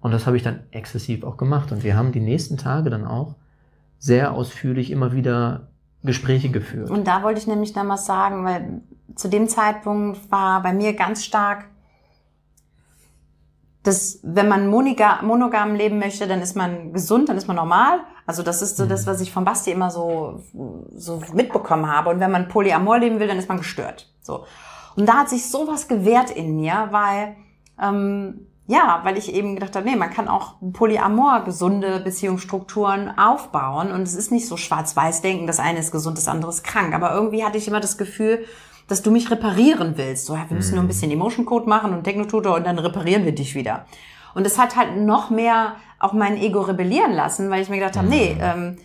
Und 0.00 0.12
das 0.12 0.26
habe 0.26 0.36
ich 0.36 0.42
dann 0.42 0.60
exzessiv 0.70 1.22
auch 1.22 1.36
gemacht. 1.36 1.70
Und 1.70 1.84
wir 1.84 1.96
haben 1.96 2.12
die 2.12 2.20
nächsten 2.20 2.56
Tage 2.56 2.90
dann 2.90 3.04
auch 3.04 3.34
sehr 3.98 4.32
ausführlich 4.32 4.90
immer 4.90 5.12
wieder 5.12 5.68
Gespräche 6.02 6.50
geführt. 6.50 6.90
Und 6.90 7.06
da 7.06 7.22
wollte 7.22 7.38
ich 7.38 7.46
nämlich 7.46 7.74
noch 7.76 7.86
was 7.86 8.06
sagen, 8.06 8.44
weil 8.44 8.80
zu 9.14 9.28
dem 9.28 9.46
Zeitpunkt 9.46 10.30
war 10.32 10.62
bei 10.62 10.72
mir 10.72 10.94
ganz 10.94 11.24
stark 11.24 11.66
dass 13.82 14.20
wenn 14.22 14.48
man 14.48 14.68
monogam 14.68 15.74
leben 15.74 15.98
möchte, 15.98 16.28
dann 16.28 16.40
ist 16.40 16.54
man 16.54 16.92
gesund, 16.92 17.28
dann 17.28 17.36
ist 17.36 17.48
man 17.48 17.56
normal. 17.56 18.00
Also 18.26 18.42
das 18.42 18.62
ist 18.62 18.76
so 18.76 18.86
das, 18.86 19.04
mhm. 19.04 19.10
was 19.10 19.20
ich 19.20 19.32
von 19.32 19.44
Basti 19.44 19.72
immer 19.72 19.90
so, 19.90 20.40
so 20.94 21.20
mitbekommen 21.32 21.90
habe. 21.90 22.10
Und 22.10 22.20
wenn 22.20 22.30
man 22.30 22.48
Polyamor 22.48 22.98
leben 22.98 23.18
will, 23.18 23.26
dann 23.26 23.38
ist 23.38 23.48
man 23.48 23.58
gestört. 23.58 24.12
So. 24.20 24.44
Und 24.94 25.08
da 25.08 25.18
hat 25.18 25.30
sich 25.30 25.50
sowas 25.50 25.88
gewehrt 25.88 26.30
in 26.30 26.54
mir, 26.54 26.88
weil, 26.92 27.36
ähm, 27.80 28.46
ja, 28.68 29.00
weil 29.02 29.18
ich 29.18 29.34
eben 29.34 29.56
gedacht 29.56 29.74
habe, 29.74 29.88
nee, 29.88 29.96
man 29.96 30.10
kann 30.10 30.28
auch 30.28 30.54
Polyamor 30.72 31.42
gesunde 31.44 31.98
Beziehungsstrukturen 31.98 33.18
aufbauen. 33.18 33.90
Und 33.90 34.02
es 34.02 34.14
ist 34.14 34.30
nicht 34.30 34.46
so 34.46 34.56
schwarz-weiß 34.56 35.22
denken, 35.22 35.48
das 35.48 35.58
eine 35.58 35.80
ist 35.80 35.90
gesund, 35.90 36.18
das 36.18 36.28
andere 36.28 36.52
ist 36.52 36.62
krank. 36.62 36.94
Aber 36.94 37.12
irgendwie 37.12 37.44
hatte 37.44 37.58
ich 37.58 37.66
immer 37.66 37.80
das 37.80 37.98
Gefühl, 37.98 38.44
dass 38.88 39.02
du 39.02 39.10
mich 39.10 39.30
reparieren 39.30 39.94
willst. 39.96 40.26
So, 40.26 40.34
ja, 40.34 40.44
wir 40.48 40.56
müssen 40.56 40.70
mhm. 40.70 40.76
nur 40.76 40.82
ein 40.82 40.86
mhm. 40.86 40.88
bisschen 40.88 41.10
Emotion 41.10 41.46
Code 41.46 41.68
machen 41.68 41.94
und 41.94 42.04
Technotutor 42.04 42.56
und 42.56 42.66
dann 42.66 42.78
reparieren 42.78 43.24
wir 43.24 43.34
dich 43.34 43.54
wieder. 43.54 43.86
Und 44.34 44.46
es 44.46 44.58
hat 44.58 44.76
halt 44.76 44.96
noch 44.96 45.30
mehr 45.30 45.76
auch 45.98 46.12
mein 46.12 46.36
Ego 46.36 46.60
rebellieren 46.62 47.12
lassen, 47.12 47.50
weil 47.50 47.62
ich 47.62 47.68
mir 47.68 47.78
gedacht 47.78 47.96
habe, 47.96 48.06
mhm. 48.06 48.12
nee, 48.12 48.36
ähm, 48.40 48.76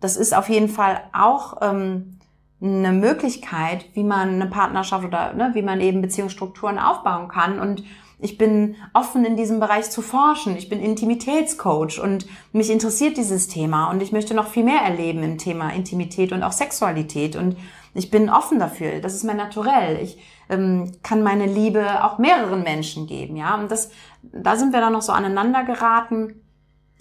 das 0.00 0.16
ist 0.16 0.34
auf 0.36 0.48
jeden 0.48 0.68
Fall 0.68 1.00
auch 1.12 1.58
ähm, 1.60 2.18
eine 2.60 2.92
Möglichkeit, 2.92 3.86
wie 3.94 4.04
man 4.04 4.30
eine 4.30 4.46
Partnerschaft 4.46 5.04
oder 5.04 5.32
ne, 5.32 5.50
wie 5.54 5.62
man 5.62 5.80
eben 5.80 6.02
Beziehungsstrukturen 6.02 6.78
aufbauen 6.78 7.28
kann. 7.28 7.60
Und 7.60 7.84
ich 8.20 8.36
bin 8.36 8.74
offen 8.94 9.24
in 9.24 9.36
diesem 9.36 9.60
Bereich 9.60 9.90
zu 9.90 10.02
forschen. 10.02 10.56
Ich 10.56 10.68
bin 10.68 10.80
Intimitätscoach 10.80 12.00
und 12.00 12.26
mich 12.52 12.68
interessiert 12.68 13.16
dieses 13.16 13.46
Thema 13.46 13.90
und 13.90 14.02
ich 14.02 14.10
möchte 14.10 14.34
noch 14.34 14.48
viel 14.48 14.64
mehr 14.64 14.80
erleben 14.80 15.22
im 15.22 15.38
Thema 15.38 15.70
Intimität 15.70 16.32
und 16.32 16.42
auch 16.42 16.50
Sexualität. 16.50 17.36
Und 17.36 17.56
ich 17.94 18.10
bin 18.10 18.28
offen 18.28 18.58
dafür. 18.58 19.00
Das 19.00 19.14
ist 19.14 19.22
mein 19.22 19.36
Naturell. 19.36 20.02
Ich 20.02 20.18
ähm, 20.48 20.92
kann 21.04 21.22
meine 21.22 21.46
Liebe 21.46 22.04
auch 22.04 22.18
mehreren 22.18 22.64
Menschen 22.64 23.06
geben, 23.06 23.36
ja. 23.36 23.54
Und 23.54 23.70
das, 23.70 23.90
da 24.22 24.56
sind 24.56 24.72
wir 24.72 24.80
dann 24.80 24.94
noch 24.94 25.02
so 25.02 25.12
aneinander 25.12 25.62
geraten. 25.62 26.42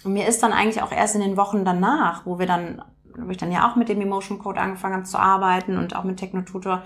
Und 0.03 0.13
mir 0.13 0.27
ist 0.27 0.43
dann 0.43 0.53
eigentlich 0.53 0.83
auch 0.83 0.91
erst 0.91 1.15
in 1.15 1.21
den 1.21 1.35
Wochen 1.35 1.65
danach, 1.65 2.27
wo 2.27 2.37
wir 2.37 2.45
dann, 2.45 2.83
wo 3.17 3.31
ich 3.31 3.37
dann 3.37 3.51
ja 3.51 3.67
auch 3.67 3.75
mit 3.75 3.89
dem 3.89 4.01
Emotion 4.01 4.37
Code 4.37 4.61
angefangen 4.61 4.93
habe 4.93 5.05
zu 5.05 5.17
arbeiten 5.17 5.79
und 5.79 5.95
auch 5.95 6.03
mit 6.03 6.17
Technotutor, 6.17 6.83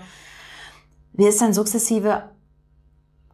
mir 1.12 1.28
ist 1.28 1.42
dann 1.42 1.52
sukzessive 1.52 2.30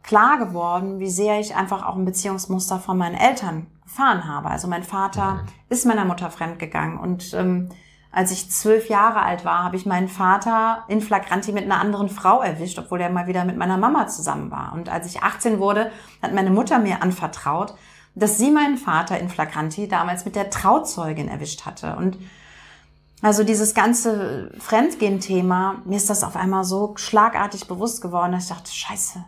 klar 0.09 0.39
geworden, 0.39 0.99
wie 0.99 1.09
sehr 1.09 1.39
ich 1.39 1.55
einfach 1.55 1.85
auch 1.85 1.95
ein 1.95 2.03
Beziehungsmuster 2.03 2.79
von 2.79 2.97
meinen 2.97 3.13
Eltern 3.13 3.67
gefahren 3.83 4.27
habe. 4.27 4.49
Also 4.49 4.67
mein 4.67 4.81
Vater 4.81 5.33
mhm. 5.33 5.39
ist 5.69 5.85
meiner 5.85 6.03
Mutter 6.03 6.31
fremdgegangen 6.31 6.97
und 6.97 7.31
ähm, 7.35 7.69
als 8.11 8.31
ich 8.31 8.49
zwölf 8.49 8.89
Jahre 8.89 9.21
alt 9.21 9.45
war, 9.45 9.63
habe 9.63 9.75
ich 9.75 9.85
meinen 9.85 10.07
Vater 10.07 10.83
in 10.87 10.99
Flagranti 11.01 11.51
mit 11.51 11.65
einer 11.65 11.79
anderen 11.79 12.09
Frau 12.09 12.41
erwischt, 12.41 12.79
obwohl 12.79 12.99
er 13.01 13.11
mal 13.11 13.27
wieder 13.27 13.45
mit 13.45 13.55
meiner 13.55 13.77
Mama 13.77 14.07
zusammen 14.07 14.49
war. 14.49 14.73
Und 14.73 14.89
als 14.89 15.05
ich 15.05 15.21
18 15.21 15.59
wurde, 15.59 15.91
hat 16.23 16.33
meine 16.33 16.49
Mutter 16.49 16.79
mir 16.79 17.03
anvertraut, 17.03 17.75
dass 18.15 18.39
sie 18.39 18.49
meinen 18.49 18.77
Vater 18.77 19.19
in 19.19 19.29
Flagranti 19.29 19.87
damals 19.87 20.25
mit 20.25 20.35
der 20.35 20.49
Trauzeugin 20.49 21.27
erwischt 21.27 21.67
hatte. 21.67 21.95
Und 21.97 22.17
also 23.21 23.43
dieses 23.43 23.75
ganze 23.75 24.55
Fremdgehen-Thema, 24.57 25.83
mir 25.85 25.97
ist 25.97 26.09
das 26.09 26.23
auf 26.23 26.35
einmal 26.35 26.63
so 26.63 26.93
schlagartig 26.95 27.67
bewusst 27.67 28.01
geworden, 28.01 28.31
dass 28.31 28.45
ich 28.45 28.49
dachte, 28.49 28.71
scheiße, 28.71 29.23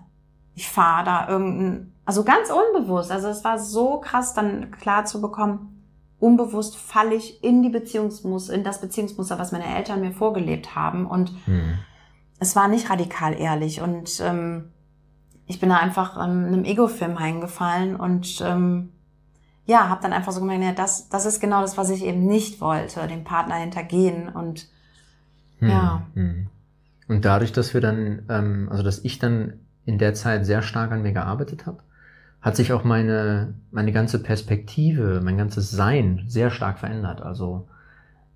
ich 0.55 0.69
fahre 0.69 1.05
da 1.05 1.27
irgendein, 1.29 1.93
also 2.05 2.23
ganz 2.23 2.49
unbewusst. 2.49 3.11
Also 3.11 3.29
es 3.29 3.43
war 3.43 3.59
so 3.59 3.99
krass 3.99 4.33
dann 4.33 4.71
klar 4.71 5.05
zu 5.05 5.21
bekommen, 5.21 5.83
unbewusst 6.19 6.77
falle 6.77 7.15
ich 7.15 7.43
in 7.43 7.63
die 7.63 7.69
Beziehungsmuster, 7.69 8.53
in 8.53 8.63
das 8.63 8.79
Beziehungsmuster, 8.81 9.39
was 9.39 9.51
meine 9.51 9.75
Eltern 9.75 10.01
mir 10.01 10.11
vorgelebt 10.11 10.75
haben. 10.75 11.05
Und 11.07 11.33
mhm. 11.47 11.79
es 12.39 12.55
war 12.55 12.67
nicht 12.67 12.89
radikal 12.89 13.33
ehrlich. 13.33 13.81
Und 13.81 14.21
ähm, 14.21 14.71
ich 15.47 15.59
bin 15.59 15.69
da 15.69 15.77
einfach 15.77 16.15
ähm, 16.17 16.45
einem 16.45 16.63
Ego-Film 16.63 17.17
eingefallen 17.17 17.95
und 17.95 18.41
ähm, 18.45 18.89
ja, 19.65 19.89
habe 19.89 20.01
dann 20.01 20.13
einfach 20.13 20.31
so 20.31 20.41
gemerkt, 20.41 20.63
ja, 20.63 20.73
das, 20.73 21.09
das 21.09 21.25
ist 21.25 21.39
genau 21.39 21.61
das, 21.61 21.77
was 21.77 21.89
ich 21.89 22.03
eben 22.03 22.25
nicht 22.25 22.61
wollte, 22.61 23.07
dem 23.07 23.23
Partner 23.23 23.55
hintergehen 23.55 24.29
und 24.29 24.67
mhm. 25.59 25.69
ja. 25.69 26.01
Mhm. 26.13 26.47
Und 27.07 27.25
dadurch, 27.25 27.51
dass 27.51 27.73
wir 27.73 27.81
dann, 27.81 28.23
ähm, 28.29 28.67
also 28.71 28.83
dass 28.83 28.99
ich 28.99 29.19
dann 29.19 29.59
in 29.85 29.97
der 29.97 30.13
Zeit 30.13 30.45
sehr 30.45 30.61
stark 30.61 30.91
an 30.91 31.01
mir 31.01 31.11
gearbeitet 31.13 31.65
habe, 31.65 31.79
hat 32.41 32.55
sich 32.55 32.73
auch 32.73 32.83
meine, 32.83 33.53
meine 33.71 33.91
ganze 33.91 34.21
Perspektive, 34.21 35.21
mein 35.23 35.37
ganzes 35.37 35.69
Sein 35.71 36.23
sehr 36.27 36.49
stark 36.51 36.79
verändert. 36.79 37.21
Also 37.21 37.67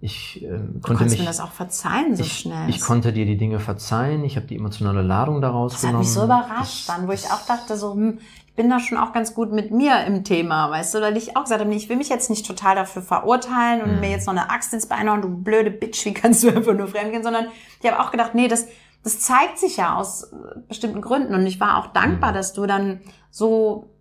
Ich 0.02 0.44
äh, 0.44 0.48
Du 0.50 0.58
konnte 0.58 0.82
konntest 0.82 1.10
mich. 1.12 1.20
mir 1.22 1.26
das 1.26 1.40
auch 1.40 1.52
verzeihen 1.52 2.16
so 2.16 2.24
ich, 2.24 2.34
schnell. 2.40 2.70
ich 2.70 2.82
konnte 2.82 3.14
dir 3.14 3.26
die 3.26 3.38
Dinge 3.38 3.60
verzeihen. 3.60 4.24
Ich 4.24 4.36
habe 4.36 4.46
die 4.46 4.58
emotionale 4.58 5.02
Ladung 5.02 5.42
daraus 5.42 5.72
das 5.74 5.82
hat 5.84 5.88
genommen. 5.90 6.04
mich 6.04 6.12
so 6.14 6.26
überrascht 6.26 6.88
Das- 6.90 6.96
dann, 6.96 7.08
wo 7.08 7.12
ich 7.14 7.26
auch 7.32 7.46
dachte, 7.48 7.76
so, 7.78 7.94
hm, 7.94 8.20
ich 8.48 8.54
bin 8.56 8.70
da 8.70 8.80
schon 8.80 8.98
auch 8.98 9.12
ganz 9.12 9.34
gut 9.34 9.52
mit 9.52 9.72
mir 9.72 10.06
im 10.06 10.24
Thema, 10.24 10.70
weißt 10.72 10.94
du, 10.96 11.02
weil 11.02 11.18
ich 11.18 11.36
auch 11.36 11.44
gesagt 11.44 11.60
habe, 11.62 11.74
ich 11.74 11.90
will 11.90 11.98
mich 11.98 12.08
jetzt 12.10 12.30
nicht 12.30 12.46
total 12.46 12.76
dafür 12.76 13.02
verurteilen 13.02 13.82
und 13.82 13.96
Mhm. 13.96 14.00
mir 14.02 14.12
jetzt 14.12 14.28
noch 14.28 14.34
eine 14.34 14.50
Axt 14.50 14.74
ins 14.74 14.86
Bein 14.88 15.10
hauen, 15.10 15.22
du 15.22 15.28
blöde 15.30 15.72
Bitch, 15.72 16.06
wie 16.06 16.14
kannst 16.14 16.44
du 16.44 16.50
einfach 16.50 16.74
nur 16.74 16.88
fremdgehen, 16.88 17.24
sondern 17.24 17.48
ich 17.82 17.90
habe 17.92 18.02
auch 18.02 18.12
gedacht, 18.12 18.34
nee, 18.36 18.48
das, 18.48 18.68
das 19.06 19.20
zeigt 19.20 19.58
sich 19.60 19.78
ja 19.78 19.96
aus 19.96 20.24
äh, 20.24 20.36
bestimmten 20.68 21.00
Gründen 21.00 21.34
und 21.36 21.46
ich 21.48 21.60
war 21.62 21.78
auch 21.78 21.88
dankbar, 21.94 22.32
Mhm. 22.32 22.36
dass 22.36 22.52
du 22.54 22.66
dann 22.66 23.00
so 23.32 23.92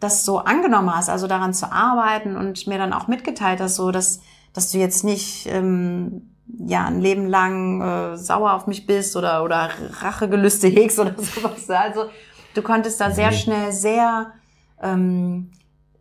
das 0.00 0.24
so 0.24 0.38
angenommen 0.38 0.94
hast, 0.94 1.08
also 1.08 1.26
daran 1.28 1.54
zu 1.54 1.70
arbeiten 1.70 2.36
und 2.36 2.66
mir 2.66 2.78
dann 2.78 2.92
auch 2.92 3.06
mitgeteilt 3.06 3.60
hast, 3.60 3.76
so 3.76 3.90
dass, 3.92 4.20
dass 4.52 4.72
du 4.72 4.78
jetzt 4.78 5.04
nicht 5.04 5.46
ähm, 5.46 6.30
ja 6.58 6.84
ein 6.86 7.00
Leben 7.00 7.26
lang 7.26 7.80
äh, 7.80 8.16
sauer 8.16 8.52
auf 8.54 8.66
mich 8.66 8.86
bist 8.86 9.16
oder 9.16 9.44
oder 9.44 9.70
Rachegelüste 10.00 10.68
hegst 10.68 10.98
oder 10.98 11.14
sowas. 11.18 11.68
Also 11.70 12.06
du 12.54 12.62
konntest 12.62 13.00
da 13.00 13.10
sehr 13.10 13.30
Nee. 13.30 13.36
schnell 13.36 13.72
sehr 13.72 14.32
ähm, 14.82 15.50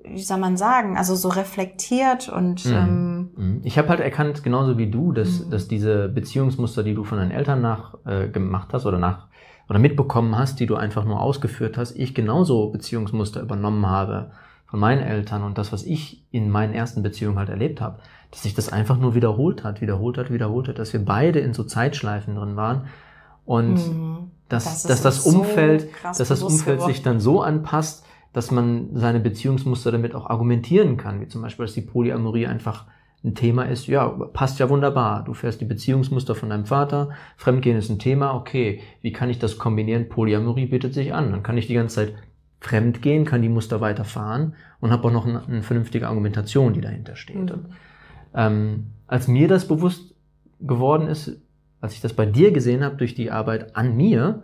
wie 0.06 0.24
soll 0.24 0.38
man 0.38 0.58
sagen, 0.58 0.98
also 0.98 1.16
so 1.16 1.30
reflektiert 1.30 2.28
und 2.28 2.66
Mhm. 2.66 2.74
ähm, 2.74 3.13
Mhm. 3.36 3.62
Ich 3.64 3.78
habe 3.78 3.90
halt 3.90 4.00
erkannt, 4.00 4.44
genauso 4.44 4.78
wie 4.78 4.90
du, 4.90 5.12
dass, 5.12 5.46
Mhm. 5.46 5.50
dass 5.50 5.68
diese 5.68 6.10
Beziehungsmuster, 6.10 6.84
die 6.84 6.94
du 6.96 7.04
von 7.04 7.18
deinen 7.18 7.32
Eltern 7.32 7.62
nach 7.62 7.96
äh, 8.06 8.28
gemacht 8.28 8.70
hast 8.74 8.86
oder 8.86 8.98
nach 9.00 9.28
oder 9.70 9.80
mitbekommen 9.80 10.38
hast, 10.38 10.60
die 10.60 10.66
du 10.66 10.76
einfach 10.76 11.06
nur 11.06 11.22
ausgeführt 11.22 11.78
hast, 11.78 11.96
ich 11.98 12.14
genauso 12.14 12.70
Beziehungsmuster 12.70 13.42
übernommen 13.42 13.86
habe 13.88 14.32
von 14.66 14.80
meinen 14.80 15.02
Eltern 15.02 15.44
und 15.44 15.58
das, 15.58 15.72
was 15.72 15.84
ich 15.84 16.26
in 16.32 16.50
meinen 16.50 16.74
ersten 16.74 17.02
Beziehungen 17.04 17.38
halt 17.40 17.50
erlebt 17.50 17.80
habe, 17.80 18.00
dass 18.32 18.44
sich 18.44 18.54
das 18.56 18.74
einfach 18.74 18.98
nur 18.98 19.16
wiederholt 19.16 19.64
hat, 19.64 19.80
wiederholt 19.82 20.18
hat, 20.18 20.32
wiederholt 20.32 20.68
hat, 20.68 20.80
dass 20.80 20.92
wir 20.94 21.04
beide 21.06 21.40
in 21.40 21.54
so 21.54 21.64
Zeitschleifen 21.64 22.36
drin 22.36 22.56
waren 22.56 22.88
und 23.46 23.76
mhm. 23.76 24.32
dass, 24.50 24.64
Das 24.66 24.84
dass 24.84 25.02
das 25.02 25.24
so 25.24 25.40
Umfeld, 25.40 25.94
krass 25.94 26.18
dass 26.18 26.28
das 26.28 26.44
Umfeld 26.44 26.78
geworden. 26.80 26.92
sich 26.94 27.02
dann 27.04 27.20
so 27.20 27.42
anpasst, 27.42 28.06
dass 28.34 28.50
man 28.52 28.90
seine 28.96 29.20
Beziehungsmuster 29.20 29.92
damit 29.92 30.16
auch 30.16 30.28
argumentieren 30.30 30.98
kann, 30.98 31.22
wie 31.22 31.28
zum 31.28 31.42
Beispiel, 31.44 31.66
dass 31.66 31.76
die 31.76 31.82
Polyamorie 31.82 32.48
einfach 32.48 32.86
ein 33.24 33.36
Thema 33.36 33.64
ist, 33.64 33.88
ja, 33.88 34.08
passt 34.08 34.60
ja 34.60 34.70
wunderbar. 34.70 35.24
Du 35.24 35.34
fährst 35.34 35.62
die 35.62 35.66
Beziehungsmuster 35.66 36.36
von 36.36 36.50
deinem 36.50 36.66
Vater, 36.66 37.12
Fremdgehen 37.38 37.78
ist 37.78 37.90
ein 37.90 38.00
Thema, 38.00 38.34
okay, 38.34 38.82
wie 39.02 39.14
kann 39.14 39.30
ich 39.30 39.40
das 39.40 39.58
kombinieren? 39.58 40.10
Polyamorie 40.10 40.66
bietet 40.66 40.94
sich 40.94 41.14
an. 41.14 41.32
Dann 41.32 41.44
kann 41.44 41.58
ich 41.58 41.68
die 41.68 41.74
ganze 41.74 41.96
Zeit 41.96 42.14
fremdgehen, 42.60 43.26
kann 43.26 43.42
die 43.42 43.50
Muster 43.50 43.82
weiterfahren 43.82 44.56
und 44.80 44.92
habe 44.92 45.08
auch 45.08 45.12
noch 45.12 45.26
eine, 45.26 45.46
eine 45.46 45.64
vernünftige 45.64 46.08
Argumentation, 46.08 46.74
die 46.74 46.82
dahinter 46.82 47.16
steht. 47.16 47.38
Mhm. 47.38 47.66
Ähm, 48.34 48.88
als 49.08 49.28
mir 49.28 49.48
das 49.48 49.68
bewusst 49.68 50.16
geworden 50.60 51.08
ist, 51.08 51.42
als 51.82 51.94
ich 51.94 52.02
das 52.02 52.14
bei 52.14 52.26
dir 52.26 52.52
gesehen 52.52 52.84
habe 52.84 52.96
durch 52.96 53.16
die 53.16 53.32
Arbeit 53.32 53.76
an 53.76 53.96
mir, 53.96 54.44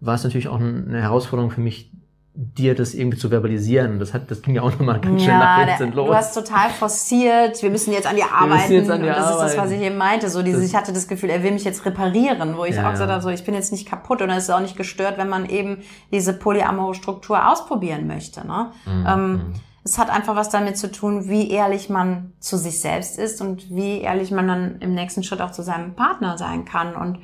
war 0.00 0.14
es 0.14 0.24
natürlich 0.24 0.48
auch 0.48 0.60
eine 0.60 1.00
Herausforderung 1.00 1.50
für 1.50 1.60
mich, 1.60 1.92
dir 2.40 2.76
das 2.76 2.94
irgendwie 2.94 3.18
zu 3.18 3.30
verbalisieren. 3.30 3.98
Das 3.98 4.14
hat, 4.14 4.30
das 4.30 4.42
ging 4.42 4.54
ja 4.54 4.62
auch 4.62 4.70
nochmal 4.70 5.00
ganz 5.00 5.24
schnell 5.24 5.38
nach 5.38 5.64
der, 5.64 5.76
hinten 5.78 5.96
los. 5.96 6.06
du 6.06 6.14
hast 6.14 6.34
total 6.34 6.70
forciert, 6.70 7.60
wir 7.60 7.70
müssen 7.70 7.92
jetzt 7.92 8.06
an 8.06 8.14
dir 8.14 8.32
arbeiten. 8.32 8.72
jetzt 8.74 8.88
an 8.88 9.02
dir 9.02 9.08
und 9.08 9.16
das 9.16 9.24
ist 9.30 9.32
das, 9.38 9.42
was 9.42 9.58
arbeiten. 9.58 9.74
ich 9.74 9.80
eben 9.86 9.96
meinte. 9.96 10.30
So 10.30 10.42
dieses, 10.42 10.62
ich 10.64 10.76
hatte 10.76 10.92
das 10.92 11.08
Gefühl, 11.08 11.30
er 11.30 11.42
will 11.42 11.50
mich 11.50 11.64
jetzt 11.64 11.84
reparieren, 11.84 12.56
wo 12.56 12.64
ich 12.64 12.76
Ja, 12.76 12.86
auch 12.86 12.92
gesagt 12.92 13.08
ja. 13.08 13.14
habe, 13.14 13.22
so, 13.24 13.28
ich 13.30 13.44
bin 13.44 13.54
jetzt 13.54 13.72
nicht 13.72 13.88
kaputt 13.88 14.22
und 14.22 14.30
es 14.30 14.44
ist 14.44 14.50
auch 14.50 14.60
nicht 14.60 14.76
gestört, 14.76 15.18
wenn 15.18 15.28
man 15.28 15.46
eben 15.48 15.78
diese 16.12 16.32
polyamore 16.32 16.94
Struktur 16.94 17.50
ausprobieren 17.50 18.06
möchte. 18.06 18.46
Ne? 18.46 18.70
Mhm, 18.86 19.06
Ähm, 19.08 19.32
mhm. 19.32 19.52
es 19.82 19.98
hat 19.98 20.08
einfach 20.08 20.36
was 20.36 20.48
damit 20.48 20.78
zu 20.78 20.92
tun, 20.92 21.28
wie 21.28 21.50
ehrlich 21.50 21.88
man 21.90 22.34
zu 22.38 22.56
sich 22.56 22.80
selbst 22.80 23.18
ist 23.18 23.40
und 23.40 23.68
wie 23.68 24.00
ehrlich 24.00 24.30
man 24.30 24.46
dann 24.46 24.76
im 24.78 24.94
nächsten 24.94 25.24
Schritt 25.24 25.40
auch 25.40 25.50
zu 25.50 25.62
seinem 25.64 25.94
Partner 25.96 26.38
sein 26.38 26.64
kann. 26.64 26.94
Und 26.94 27.18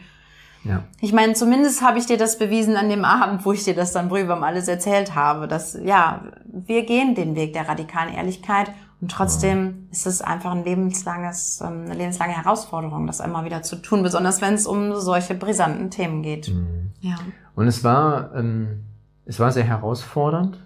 ja. 0.65 0.83
ich 1.01 1.13
meine, 1.13 1.35
zumindest 1.35 1.83
habe 1.83 1.99
ich 1.99 2.07
dir 2.07 2.17
das 2.17 2.39
bewiesen 2.39 2.77
an 2.77 2.89
dem 2.89 3.05
Abend, 3.05 3.45
wo 3.45 3.53
ich 3.53 3.65
dir 3.65 3.75
das 3.75 3.93
dann 3.93 4.09
Brühwarm 4.09 4.43
alles 4.43 4.69
erzählt 4.69 5.15
habe, 5.15 5.47
dass, 5.49 5.79
ja, 5.83 6.23
wir 6.47 6.85
gehen 6.85 7.15
den 7.15 7.35
Weg 7.37 7.53
der 7.53 7.69
radikalen 7.69 8.13
Ehrlichkeit 8.15 8.71
und 9.01 9.11
trotzdem 9.11 9.89
ist 9.91 10.07
es 10.07 10.23
einfach 10.23 10.53
ein 10.53 10.65
lebenslanges, 10.65 11.61
ähm, 11.61 11.85
eine 11.85 11.95
lebenslange 11.95 12.35
Herausforderung, 12.35 13.07
das 13.07 13.21
immer 13.21 13.45
wieder 13.45 13.63
zu 13.63 13.77
tun, 13.77 14.03
besonders 14.03 14.41
wenn 14.41 14.55
es 14.55 14.67
um 14.67 14.97
solche 14.97 15.35
brisanten 15.35 15.91
Themen 15.91 16.23
geht. 16.23 16.49
Mhm. 16.49 16.91
Ja. 17.01 17.17
Und 17.55 17.67
es 17.67 17.85
war, 17.85 18.35
ähm, 18.35 18.85
es 19.27 19.39
war 19.41 19.53
sehr 19.53 19.65
herausfordernd, 19.65 20.59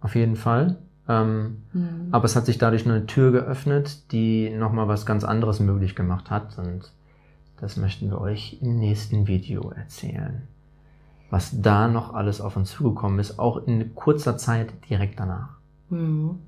auf 0.00 0.14
jeden 0.14 0.36
Fall. 0.36 0.76
Ähm, 1.06 1.58
Mhm. 1.74 2.08
aber 2.12 2.24
es 2.24 2.34
hat 2.34 2.46
sich 2.46 2.56
dadurch 2.56 2.86
eine 2.86 3.04
Tür 3.06 3.30
geöffnet, 3.30 4.10
die 4.12 4.48
nochmal 4.48 4.88
was 4.88 5.04
ganz 5.04 5.22
anderes 5.22 5.60
möglich 5.60 5.94
gemacht 5.94 6.30
hat. 6.30 6.56
Und 6.56 6.90
das 7.60 7.76
möchten 7.76 8.10
wir 8.10 8.20
euch 8.20 8.58
im 8.60 8.76
nächsten 8.76 9.26
Video 9.26 9.70
erzählen. 9.70 10.46
Was 11.30 11.50
da 11.60 11.88
noch 11.88 12.14
alles 12.14 12.40
auf 12.40 12.56
uns 12.56 12.70
zugekommen 12.70 13.18
ist, 13.18 13.38
auch 13.38 13.66
in 13.66 13.94
kurzer 13.94 14.36
Zeit 14.36 14.72
direkt 14.88 15.18
danach. 15.18 15.48
Mhm. 15.88 16.40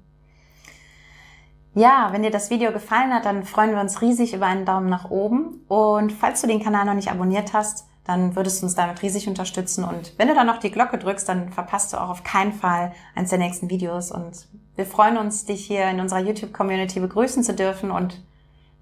Ja, 1.74 2.08
wenn 2.12 2.22
dir 2.22 2.30
das 2.30 2.48
Video 2.48 2.72
gefallen 2.72 3.12
hat, 3.12 3.26
dann 3.26 3.44
freuen 3.44 3.72
wir 3.72 3.80
uns 3.80 4.00
riesig 4.00 4.32
über 4.32 4.46
einen 4.46 4.64
Daumen 4.64 4.88
nach 4.88 5.10
oben. 5.10 5.60
Und 5.68 6.10
falls 6.10 6.40
du 6.40 6.46
den 6.46 6.62
Kanal 6.62 6.86
noch 6.86 6.94
nicht 6.94 7.10
abonniert 7.10 7.52
hast, 7.52 7.86
dann 8.04 8.34
würdest 8.34 8.62
du 8.62 8.66
uns 8.66 8.74
damit 8.74 9.02
riesig 9.02 9.28
unterstützen. 9.28 9.84
Und 9.84 10.14
wenn 10.16 10.28
du 10.28 10.34
dann 10.34 10.46
noch 10.46 10.58
die 10.58 10.70
Glocke 10.70 10.96
drückst, 10.96 11.28
dann 11.28 11.50
verpasst 11.50 11.92
du 11.92 11.98
auch 11.98 12.08
auf 12.08 12.22
keinen 12.22 12.52
Fall 12.52 12.92
eins 13.14 13.30
der 13.30 13.38
nächsten 13.38 13.68
Videos. 13.68 14.10
Und 14.10 14.48
wir 14.76 14.86
freuen 14.86 15.18
uns, 15.18 15.44
dich 15.44 15.66
hier 15.66 15.90
in 15.90 16.00
unserer 16.00 16.20
YouTube-Community 16.20 17.00
begrüßen 17.00 17.42
zu 17.42 17.54
dürfen. 17.54 17.90
Und 17.90 18.22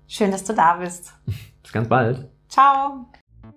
schön, 0.06 0.30
dass 0.30 0.44
du 0.44 0.52
da 0.52 0.74
bist. 0.74 1.14
Bis 1.64 1.72
ganz 1.72 1.88
bald. 1.88 2.28
Ciao! 2.48 3.06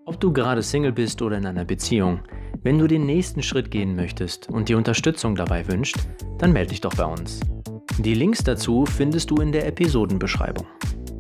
Ob 0.06 0.20
du 0.20 0.32
gerade 0.32 0.64
Single 0.64 0.94
bist 0.94 1.22
oder 1.22 1.38
in 1.38 1.46
einer 1.46 1.66
Beziehung, 1.66 2.22
wenn 2.64 2.80
du 2.80 2.88
den 2.88 3.06
nächsten 3.06 3.44
Schritt 3.44 3.70
gehen 3.70 3.96
möchtest 3.96 4.50
und 4.50 4.70
dir 4.70 4.78
Unterstützung 4.78 5.36
dabei 5.36 5.68
wünscht, 5.68 5.98
dann 6.40 6.54
melde 6.54 6.70
dich 6.70 6.82
doch 6.82 6.96
bei 6.96 7.06
uns. 7.06 7.42
Die 8.00 8.14
Links 8.14 8.44
dazu 8.44 8.86
findest 8.86 9.30
du 9.30 9.36
in 9.36 9.52
der 9.52 9.68
Episodenbeschreibung. 9.68 10.66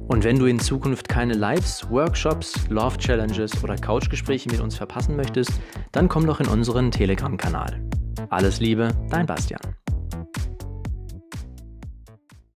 Und 0.08 0.23
wenn 0.23 0.39
du 0.39 0.45
in 0.45 0.60
Zukunft 0.60 1.10
keine 1.10 1.34
Lives, 1.34 1.89
Workshops, 1.91 2.69
Love 2.69 2.97
Challenges 2.97 3.62
oder 3.62 3.76
Couchgespräche 3.76 4.50
mit 4.50 4.62
uns 4.62 4.78
verpassen 4.78 5.17
möchtest, 5.17 5.52
dann 5.91 6.08
komm 6.08 6.26
doch 6.26 6.39
in 6.39 6.47
unseren 6.47 6.89
Telegram-Kanal. 6.89 7.82
Alles 8.30 8.62
Liebe, 8.62 8.89
dein 9.10 9.26
Bastian. 9.26 9.60